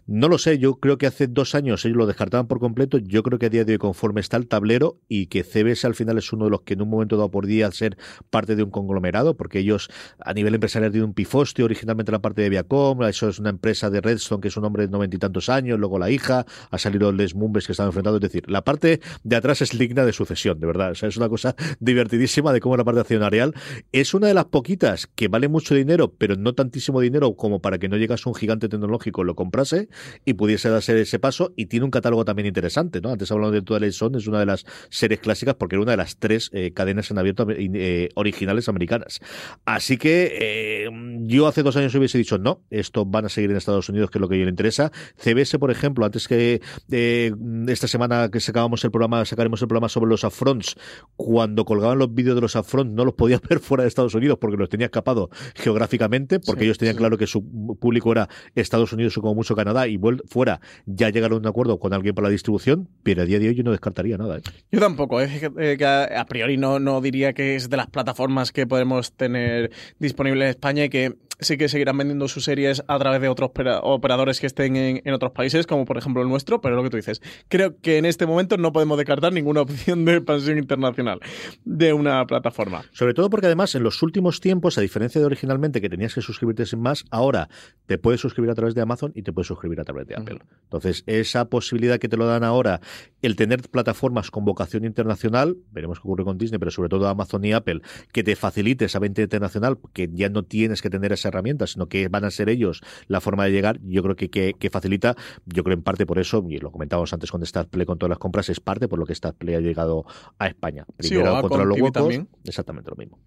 [0.06, 3.22] No lo sé, yo creo que hace dos años ellos lo descartaban por completo, yo
[3.22, 6.18] creo que a día de hoy conforme está el tablero y que CBS al final
[6.18, 7.96] es uno de los que en un momento dado podría ser
[8.30, 9.90] parte de un conglomerado, porque ellos
[10.20, 13.90] a nivel empresarial tienen un pifostio, originalmente la parte de Viacom, eso es una empresa
[13.90, 16.78] de Redstone que es un hombre de noventa y tantos años, luego la hija, ha
[16.78, 20.12] salido Les Mumbes que están enfrentados, es decir, la parte de atrás es digna de
[20.12, 23.55] sucesión, de verdad, o sea, es una cosa divertidísima de cómo la parte accionarial.
[23.92, 27.78] Es una de las poquitas que vale mucho dinero, pero no tantísimo dinero como para
[27.78, 29.88] que no llegase un gigante tecnológico, lo comprase
[30.24, 33.11] y pudiese darse ese paso y tiene un catálogo también interesante, ¿no?
[33.11, 35.97] Antes hablamos de Twilight Zone, es una de las series clásicas porque era una de
[35.99, 39.20] las tres eh, cadenas en abierto eh, originales americanas.
[39.64, 40.91] Así que eh,
[41.22, 44.18] yo hace dos años hubiese dicho no, esto van a seguir en Estados Unidos, que
[44.18, 44.91] es lo que a ellos le interesa.
[45.16, 46.61] CBS, por ejemplo, antes que
[46.91, 47.32] eh,
[47.68, 50.76] esta semana que sacábamos el programa, sacaremos el programa sobre los upfronts,
[51.16, 54.39] cuando colgaban los vídeos de los upfronts no los podías ver fuera de Estados Unidos
[54.41, 56.99] porque los tenía escapado geográficamente, porque Sí, ellos tenían sí.
[56.99, 57.45] claro que su
[57.78, 61.78] público era Estados Unidos o como mucho Canadá y fuera ya llegaron a un acuerdo
[61.78, 64.39] con alguien para la distribución, pero a día de hoy yo no descartaría nada.
[64.39, 64.43] ¿eh?
[64.70, 68.53] Yo tampoco, es que, eh, a, priori no, no diría que es de las plataformas
[68.53, 72.99] que podemos tener disponibles en España y que sí que seguirán vendiendo sus series a
[72.99, 76.28] través de otros opera- operadores que estén en, en otros países, como por ejemplo el
[76.28, 79.62] nuestro, pero lo que tú dices, creo que en este momento no podemos descartar ninguna
[79.62, 81.20] opción de expansión internacional
[81.64, 82.84] de una plataforma.
[82.93, 86.22] Sobre todo porque además en los últimos tiempos, a diferencia de originalmente que tenías que
[86.22, 87.49] suscribirte sin más, ahora
[87.86, 90.39] te puedes suscribir a través de Amazon y te puedes suscribir a través de Apple.
[90.64, 92.80] Entonces, esa posibilidad que te lo dan ahora,
[93.22, 97.45] el tener plataformas con vocación internacional, veremos qué ocurre con Disney, pero sobre todo Amazon
[97.45, 97.80] y Apple,
[98.12, 101.89] que te facilite esa venta internacional, que ya no tienes que tener esa herramienta, sino
[101.89, 105.16] que van a ser ellos la forma de llegar, yo creo que, que, que facilita,
[105.47, 108.11] yo creo en parte por eso, y lo comentábamos antes con Star Play con todas
[108.11, 110.05] las compras, es parte por lo que Star Play ha llegado
[110.39, 110.85] a España.
[110.99, 112.29] Sí, Primero a contra los huecos, también.
[112.45, 113.18] exactamente lo mismo.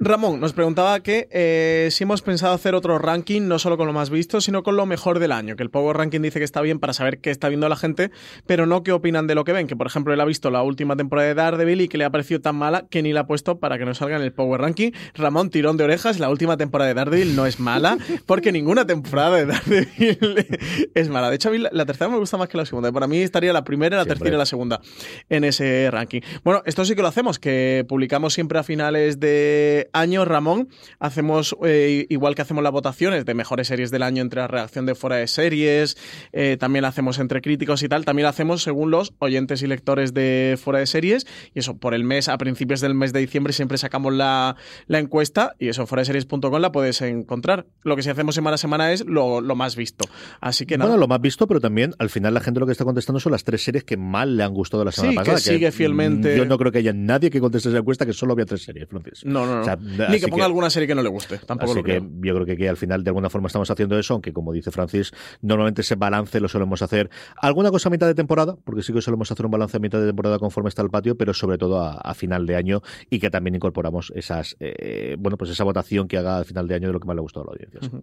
[0.00, 3.92] Ramón nos preguntaba que eh, si hemos pensado hacer otro ranking, no solo con lo
[3.92, 5.54] más visto, sino con lo mejor del año.
[5.54, 8.10] Que el Power Ranking dice que está bien para saber qué está viendo la gente,
[8.46, 9.66] pero no qué opinan de lo que ven.
[9.66, 12.10] Que por ejemplo, él ha visto la última temporada de Daredevil y que le ha
[12.10, 14.60] parecido tan mala que ni la ha puesto para que no salga en el Power
[14.60, 14.90] Ranking.
[15.14, 19.36] Ramón, tirón de orejas, la última temporada de Daredevil no es mala, porque ninguna temporada
[19.36, 20.46] de Daredevil
[20.94, 21.30] es mala.
[21.30, 22.90] De hecho, a mí la, tercera me gusta más que la segunda.
[22.90, 24.18] Para mí estaría la primera, la Siempre.
[24.18, 24.80] tercera y la segunda
[25.28, 26.20] en ese ranking.
[26.42, 30.68] Bueno, esto sí que lo hacemos, que publicamos siempre a finales de año, Ramón.
[30.98, 34.86] Hacemos, eh, igual que hacemos las votaciones de mejores series del año entre la redacción
[34.86, 35.96] de fuera de series,
[36.32, 39.66] eh, también la hacemos entre críticos y tal, también la hacemos según los oyentes y
[39.66, 41.26] lectores de fuera de series.
[41.54, 44.56] Y eso, por el mes, a principios del mes de diciembre, siempre sacamos la,
[44.86, 47.66] la encuesta y eso, fuera de series.com la puedes encontrar.
[47.82, 50.04] Lo que sí hacemos semana a semana es lo, lo más visto.
[50.40, 50.88] Así que nada.
[50.90, 53.32] Bueno, lo más visto, pero también al final la gente lo que está contestando son
[53.32, 55.38] las tres series que más le han gustado la semana Sí, que pasada.
[55.54, 58.32] sigue fielmente- mm, Yo no creo que haya nadie que conteste esa encuesta que solo
[58.32, 59.24] había tres series, Francis.
[59.24, 59.60] No, no, no.
[59.60, 61.38] O sea, Ni que ponga alguna serie que no le guste.
[61.38, 62.10] Tampoco Así lo que creo.
[62.22, 64.70] yo creo que, que al final de alguna forma estamos haciendo eso, aunque como dice
[64.70, 65.12] Francis,
[65.42, 69.00] normalmente ese balance lo solemos hacer alguna cosa a mitad de temporada, porque sí que
[69.00, 71.80] solemos hacer un balance a mitad de temporada conforme está el patio, pero sobre todo
[71.80, 76.08] a, a final de año y que también incorporamos esas, eh, bueno, pues esa votación
[76.08, 77.52] que haga al final de año de lo que más le ha gustado a la
[77.52, 78.02] audiencia.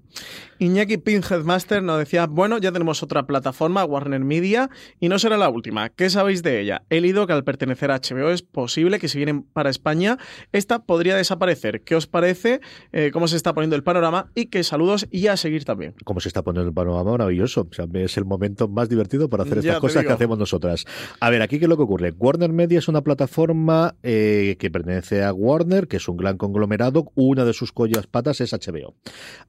[0.60, 4.70] Iñaki Pinhead Master nos decía, bueno, ya tenemos otra plataforma, Warner Media,
[5.00, 5.90] y no será la última.
[5.90, 6.84] ¿Qué sabéis de ella?
[6.90, 10.18] He leído que al pertenecer a HBO es posible que si vienen para España,
[10.52, 11.61] esta podría desaparecer.
[11.62, 12.62] ¿Qué os parece?
[12.92, 14.32] Eh, ¿Cómo se está poniendo el panorama?
[14.36, 15.94] Y que saludos y a seguir también.
[16.04, 17.68] Como se está poniendo el panorama maravilloso.
[17.70, 20.86] O sea, es el momento más divertido para hacer Ya estas cosas que hacemos nosotras.
[21.20, 22.14] A ver, aquí qué es lo que ocurre.
[22.18, 27.12] Warner Media es una plataforma eh, que pertenece a Warner, que es un gran conglomerado.
[27.16, 28.96] Una de sus collas patas es HBO.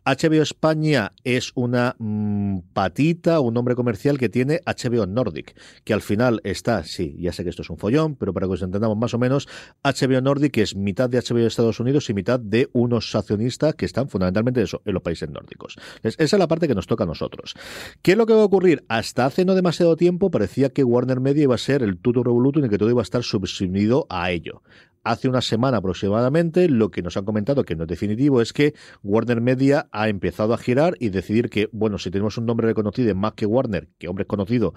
[0.04, 5.54] HBO España es una mm, patita, un nombre comercial que tiene HBO Nordic,
[5.84, 8.52] que al final está, sí, ya sé que esto es un follón, pero para que
[8.52, 9.48] os entendamos más o menos,
[9.82, 13.84] HBO Nordic es mitad de HBO de Estados Unidos y mitad de unos accionistas que
[13.84, 15.76] están fundamentalmente eso, en los países nórdicos.
[16.02, 17.54] Es- esa es la parte que nos toca a nosotros.
[18.02, 18.84] ¿Qué es lo que va a ocurrir?
[18.88, 22.64] Hasta hace no demasiado tiempo parecía que Warner Media iba a ser el tuto revolutum
[22.64, 24.62] y que todo iba a estar subsumido a ello.
[25.04, 28.74] Hace una semana aproximadamente, lo que nos han comentado, que no es definitivo, es que
[29.02, 33.10] Warner Media ha empezado a girar y decidir que, bueno, si tenemos un nombre reconocido
[33.10, 34.74] en más que Warner, que hombre es conocido,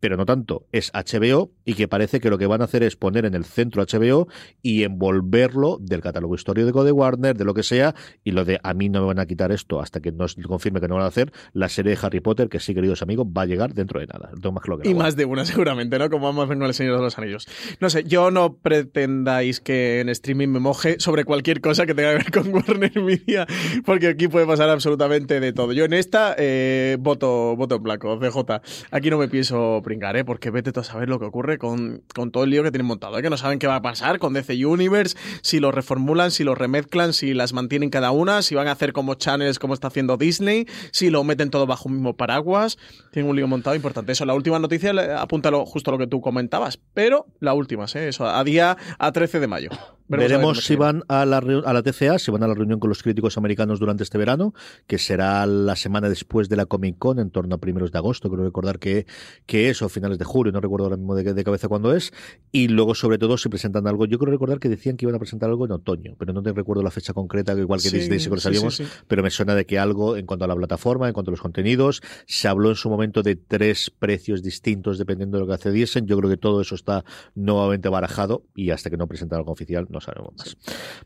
[0.00, 2.96] pero no tanto, es HBO y que parece que lo que van a hacer es
[2.96, 4.28] poner en el centro HBO
[4.62, 8.74] y envolverlo del catálogo histórico de Warner, de lo que sea, y lo de a
[8.74, 11.08] mí no me van a quitar esto hasta que nos confirme que no van a
[11.08, 14.06] hacer, la serie de Harry Potter, que sí, queridos amigos, va a llegar dentro de
[14.06, 14.30] nada.
[14.42, 15.04] No más que Y el agua.
[15.04, 16.10] más de una seguramente, ¿no?
[16.10, 17.46] Como vamos a ver con El Señor de los Anillos.
[17.80, 22.12] No sé, yo no pretendáis que en streaming me moje sobre cualquier cosa que tenga
[22.18, 23.46] que ver con Warner Media,
[23.84, 25.72] porque aquí puede pasar absolutamente de todo.
[25.72, 28.60] Yo en esta eh, voto, voto en blanco, CJ.
[28.90, 30.24] Aquí no me pienso pringar, ¿eh?
[30.24, 32.86] Porque vete tú a saber lo que ocurre con, con todo el lío que tienen
[32.86, 33.22] montado, ¿eh?
[33.22, 36.54] Que no saben qué va a pasar con DC Universe, si lo reformulan, si lo
[36.56, 40.16] remezclan, si las mantienen cada una, si van a hacer como channels como está haciendo
[40.16, 42.78] Disney, si lo meten todo bajo un mismo paraguas.
[43.12, 44.12] Tienen un lío montado importante.
[44.12, 47.52] Eso, la última noticia le- apunta lo- justo a lo que tú comentabas, pero la
[47.54, 48.08] última, ¿eh?
[48.08, 49.68] Eso, a día a 13 de mayo.
[50.06, 53.02] Veremos si van a la, a la TCA, si van a la reunión con los
[53.02, 54.52] críticos americanos durante este verano,
[54.86, 58.30] que será la semana después de la Comic Con, en torno a primeros de agosto,
[58.30, 59.06] creo recordar que,
[59.46, 62.12] que es, o finales de julio, no recuerdo ahora mismo de, de cabeza cuándo es,
[62.52, 65.18] y luego sobre todo si presentan algo, yo creo recordar que decían que iban a
[65.18, 68.28] presentar algo en otoño, pero no te recuerdo la fecha concreta, igual que Sí, sí
[68.28, 68.90] que lo sabíamos, sí, sí.
[69.06, 71.40] pero me suena de que algo en cuanto a la plataforma, en cuanto a los
[71.40, 76.06] contenidos, se habló en su momento de tres precios distintos dependiendo de lo que accediesen,
[76.06, 77.04] yo creo que todo eso está
[77.34, 80.56] nuevamente barajado y hasta que no presenten algo oficial no sabemos más.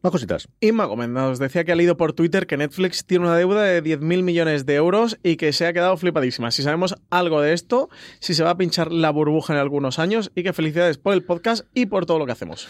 [0.03, 0.49] Más cositas.
[0.61, 3.83] Inma Gómez nos decía que ha leído por Twitter que Netflix tiene una deuda de
[3.83, 6.51] 10.000 millones de euros y que se ha quedado flipadísima.
[6.51, 7.89] Si sabemos algo de esto,
[8.21, 11.25] si se va a pinchar la burbuja en algunos años y que felicidades por el
[11.25, 12.69] podcast y por todo lo que hacemos.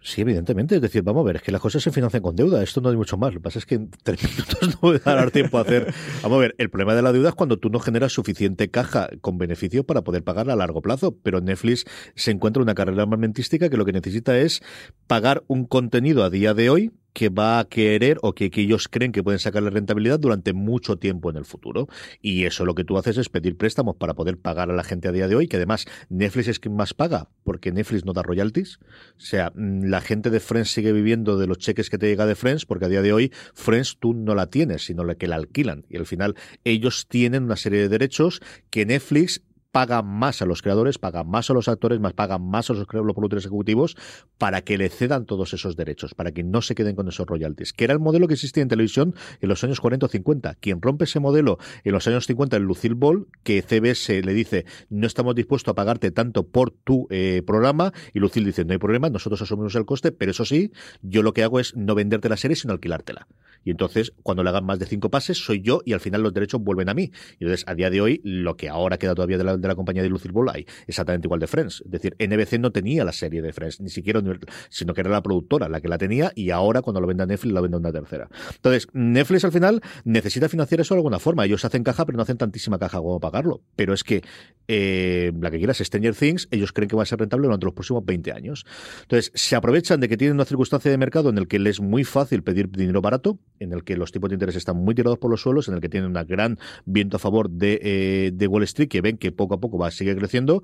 [0.00, 0.76] Sí, evidentemente.
[0.76, 2.62] Es decir, vamos a ver, es que las cosas se financian con deuda.
[2.62, 3.34] Esto no hay mucho más.
[3.34, 5.92] Lo que pasa es que en tres minutos no voy a dar tiempo a hacer.
[6.22, 9.08] Vamos a ver, el problema de la deuda es cuando tú no generas suficiente caja
[9.20, 11.16] con beneficio para poder pagarla a largo plazo.
[11.22, 14.62] Pero Netflix se encuentra en una carrera armamentística que lo que necesita es
[15.06, 19.10] pagar un contenido a día de hoy que va a querer o que, ellos creen
[19.10, 21.88] que pueden sacarle rentabilidad durante mucho tiempo en el futuro.
[22.22, 25.08] Y eso lo que tú haces es pedir préstamos para poder pagar a la gente
[25.08, 28.22] a día de hoy, que además Netflix es quien más paga, porque Netflix no da
[28.22, 28.78] royalties.
[29.16, 32.24] O sea, mm, la gente de Friends sigue viviendo de los cheques que te llega
[32.24, 35.26] de Friends, porque a día de hoy Friends tú no la tienes, sino la que
[35.26, 35.86] la alquilan.
[35.88, 38.40] Y al final ellos tienen una serie de derechos
[38.70, 39.42] que Netflix
[39.78, 42.84] paga más a los creadores, paga más a los actores, más paga más a los,
[42.92, 43.96] los productores ejecutivos
[44.36, 47.72] para que le cedan todos esos derechos, para que no se queden con esos royalties,
[47.72, 50.56] que era el modelo que existía en televisión en los años 40 o 50.
[50.56, 54.66] Quien rompe ese modelo en los años 50 es Lucille Ball, que CBS le dice
[54.90, 58.78] no estamos dispuestos a pagarte tanto por tu eh, programa, y Lucille dice no hay
[58.78, 60.72] problema, nosotros asumimos el coste, pero eso sí,
[61.02, 63.28] yo lo que hago es no venderte la serie, sino alquilártela.
[63.68, 66.32] Y entonces, cuando le hagan más de cinco pases, soy yo y al final los
[66.32, 67.12] derechos vuelven a mí.
[67.38, 69.74] Y entonces, a día de hoy, lo que ahora queda todavía de la, de la
[69.74, 71.82] compañía de Lucille Ball hay exactamente igual de Friends.
[71.84, 74.22] Es decir, NBC no tenía la serie de Friends, ni siquiera,
[74.70, 77.52] sino que era la productora la que la tenía y ahora cuando lo venda Netflix,
[77.52, 78.30] la vende una tercera.
[78.54, 81.44] Entonces, Netflix al final necesita financiar eso de alguna forma.
[81.44, 83.60] Ellos hacen caja, pero no hacen tantísima caja como pagarlo.
[83.76, 84.22] Pero es que
[84.66, 87.74] eh, la que quieras, Stranger Things, ellos creen que va a ser rentable durante los
[87.74, 88.64] próximos 20 años.
[89.02, 91.80] Entonces, se aprovechan de que tienen una circunstancia de mercado en el que les es
[91.80, 95.18] muy fácil pedir dinero barato, en el que los tipos de interés están muy tirados
[95.18, 98.62] por los suelos, en el que tienen un gran viento a favor de, eh, Wall
[98.62, 100.62] Street, que ven que poco a poco va seguir creciendo,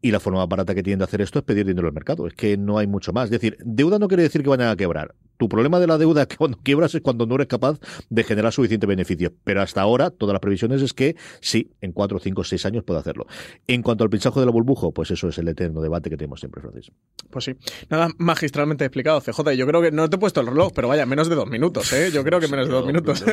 [0.00, 2.26] y la forma barata que tienen de hacer esto es pedir dinero al mercado.
[2.26, 3.24] Es que no hay mucho más.
[3.26, 5.14] Es decir, deuda no quiere decir que vayan a quebrar.
[5.36, 7.78] Tu problema de la deuda que cuando quiebras es cuando no eres capaz
[8.08, 9.32] de generar suficiente beneficio.
[9.44, 13.00] Pero hasta ahora, todas las previsiones es que sí, en cuatro, cinco, seis años puede
[13.00, 13.26] hacerlo.
[13.66, 16.40] En cuanto al pinchajo de la burbujo, pues eso es el eterno debate que tenemos
[16.40, 16.90] siempre, Francis.
[17.30, 17.54] Pues sí.
[17.90, 19.52] Nada magistralmente explicado, CJ.
[19.56, 21.92] Yo creo que no te he puesto el reloj, pero vaya, menos de dos minutos,
[21.92, 22.10] ¿eh?
[22.12, 23.24] Yo creo que menos de dos minutos.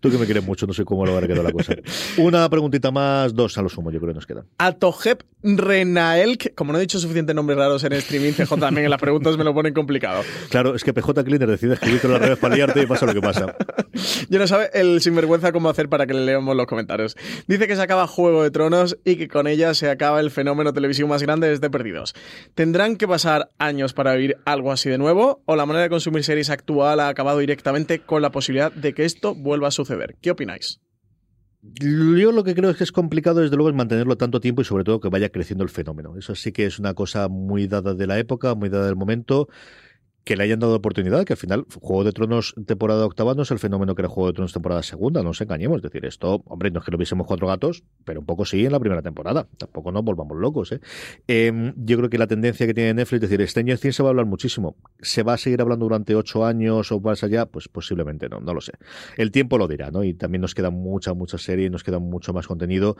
[0.00, 1.74] Tú que me quieres mucho, no sé cómo lo habrá quedado la cosa.
[2.18, 4.46] Una preguntita más, dos a lo sumo, yo creo que nos quedan.
[4.58, 9.00] Atojep Renaelk, como no he dicho suficientes nombres raros en streaming, CJ también en las
[9.00, 10.22] preguntas me lo ponen complicado.
[10.50, 13.14] Claro, es que PJ Cleaner decide escribirte en las redes para liarte y pasa lo
[13.14, 13.56] que pasa.
[14.28, 17.16] Yo no sabe el sinvergüenza cómo hacer para que le leamos los comentarios.
[17.46, 20.72] Dice que se acaba Juego de Tronos y que con ella se acaba el fenómeno
[20.72, 22.14] televisivo más grande desde Perdidos.
[22.54, 25.42] ¿Tendrán que pasar años para vivir algo así de nuevo?
[25.46, 29.04] ¿O la manera de consumir series actual ha acabado directamente con la posibilidad de que
[29.04, 30.16] esto vuelva a suceder?
[30.20, 30.80] ¿Qué opináis?
[31.62, 34.64] Yo lo que creo es que es complicado, desde luego, es mantenerlo tanto tiempo y
[34.64, 36.16] sobre todo que vaya creciendo el fenómeno.
[36.18, 39.48] Eso sí que es una cosa muy dada de la época, muy dada del momento
[40.24, 43.50] que le hayan dado oportunidad, que al final Juego de Tronos temporada octava no es
[43.50, 45.76] el fenómeno que era Juego de Tronos temporada segunda, no nos engañemos.
[45.76, 48.64] Es decir, esto, hombre, no es que lo viésemos cuatro gatos, pero un poco sí
[48.64, 49.46] en la primera temporada.
[49.56, 50.72] Tampoco nos volvamos locos.
[50.72, 50.80] ¿eh?
[51.26, 54.08] Em, yo creo que la tendencia que tiene Netflix, es decir, Stranger Things se va
[54.08, 54.76] a hablar muchísimo.
[55.00, 57.46] ¿Se va a seguir hablando durante ocho años o más allá?
[57.46, 58.72] Pues posiblemente no, no lo sé.
[59.16, 60.04] El tiempo lo dirá, ¿no?
[60.04, 62.96] Y también nos queda mucha, mucha serie, nos queda mucho más contenido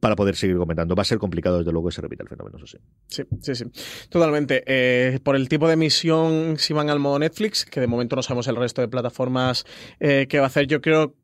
[0.00, 0.94] para poder seguir comentando.
[0.94, 2.78] Va a ser complicado, desde luego, que se repita el fenómeno, eso sí.
[3.06, 3.64] Sí, sí, sí.
[4.08, 4.62] Totalmente.
[4.66, 8.22] Eh, por el tipo de emisión, si van al modo Netflix, que de momento no
[8.22, 9.64] sabemos el resto de plataformas
[10.00, 11.14] eh, que va a hacer, yo creo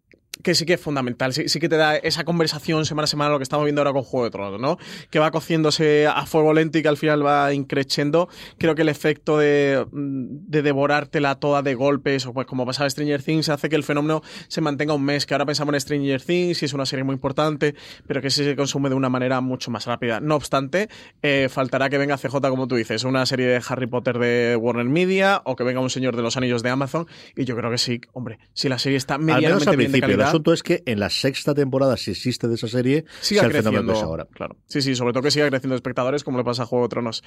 [0.42, 3.30] que sí que es fundamental, sí, sí, que te da esa conversación semana a semana,
[3.30, 4.78] lo que estamos viendo ahora con Juego de Tronos, ¿no?
[5.10, 8.28] Que va cociéndose a fuego lento y que al final va increciendo.
[8.58, 13.22] Creo que el efecto de, de devorártela toda de golpes, o pues como pasaba Stranger
[13.22, 16.62] Things, hace que el fenómeno se mantenga un mes, que ahora pensamos en Stranger Things
[16.62, 17.74] y es una serie muy importante,
[18.06, 20.20] pero que sí se consume de una manera mucho más rápida.
[20.20, 20.88] No obstante,
[21.22, 24.86] eh, faltará que venga CJ, como tú dices, una serie de Harry Potter de Warner
[24.86, 27.78] Media o que venga un Señor de los Anillos de Amazon, y yo creo que
[27.78, 31.10] sí, hombre, si la serie está medianamente bien de calidad, asunto es que en la
[31.10, 33.92] sexta temporada, si existe de esa serie, siga creciendo.
[33.94, 34.26] ahora.
[34.32, 34.56] Claro.
[34.66, 37.22] Sí, sí, sobre todo que siga creciendo espectadores, como le pasa a Juego de Tronos.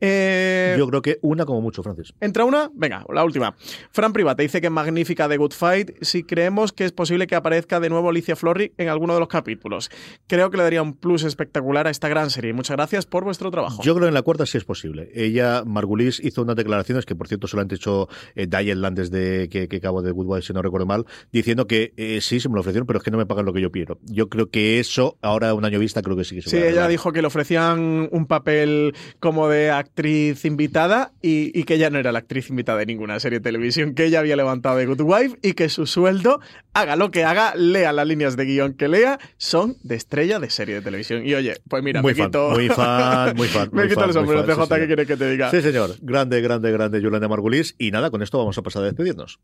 [0.00, 2.12] Eh, Yo creo que una como mucho, Francis.
[2.20, 2.70] ¿Entra una?
[2.74, 3.56] Venga, la última.
[3.90, 5.90] Fran Private dice que es magnífica de Good Fight.
[6.02, 9.28] Si creemos que es posible que aparezca de nuevo Alicia Florrick en alguno de los
[9.28, 9.90] capítulos.
[10.26, 12.52] Creo que le daría un plus espectacular a esta gran serie.
[12.52, 13.82] Muchas gracias por vuestro trabajo.
[13.82, 15.10] Yo creo que en la cuarta sí es posible.
[15.14, 19.68] Ella, Margulis, hizo unas declaraciones que, por cierto, solamente han hecho eh, Diane desde que,
[19.68, 22.54] que acabo de Good Wife, si no recuerdo mal, diciendo que eh, sí, se me
[22.54, 23.98] lo ofrecieron, pero es que no me pagan lo que yo quiero.
[24.04, 26.88] Yo creo que eso, ahora un año vista, creo que sí que se Sí, ella
[26.88, 32.12] dijo que le ofrecían un papel como de actriz invitada y, que ella no era
[32.12, 35.38] la actriz invitada de ninguna serie de televisión, que ella había levantado de Good Wife
[35.42, 36.40] y que su sueldo,
[36.74, 40.50] haga lo que haga, lea las líneas de guion que lea, son de estrella de
[40.50, 41.26] serie de televisión.
[41.26, 42.50] Y oye, pues mira, muy me fan, quito...
[42.50, 43.70] Muy fan, muy fan.
[43.72, 45.50] me quito el sombrero, TJ, ¿qué quieres que te diga?
[45.50, 45.94] Sí, señor.
[46.00, 47.74] Grande, grande, grande, Juliana Margulis.
[47.78, 49.40] Y nada, con esto vamos a pasar a despedirnos.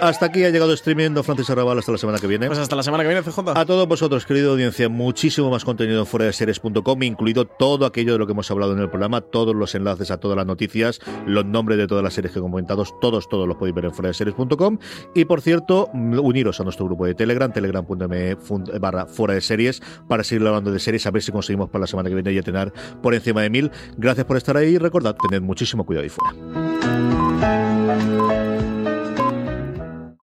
[0.00, 2.46] Hasta aquí ha llegado streaming Don Francis Arrabal hasta la semana que viene.
[2.46, 3.50] Pues hasta la semana que viene, CJ.
[3.54, 8.12] A todos vosotros, querida audiencia, muchísimo más contenido en fuera de series.com, incluido todo aquello
[8.12, 11.00] de lo que hemos hablado en el programa, todos los enlaces a todas las noticias,
[11.26, 13.92] los nombres de todas las series que he comentado, todos, todos los podéis ver en
[13.92, 14.78] fuera de series.com.
[15.14, 18.36] Y por cierto, uniros a nuestro grupo de Telegram, telegram.me
[18.80, 21.86] barra fuera de series, para seguir hablando de series, a ver si conseguimos para la
[21.86, 22.72] semana que viene ya tener
[23.02, 23.70] por encima de mil.
[23.96, 26.79] Gracias por estar ahí y recordad, tened muchísimo cuidado y fuera.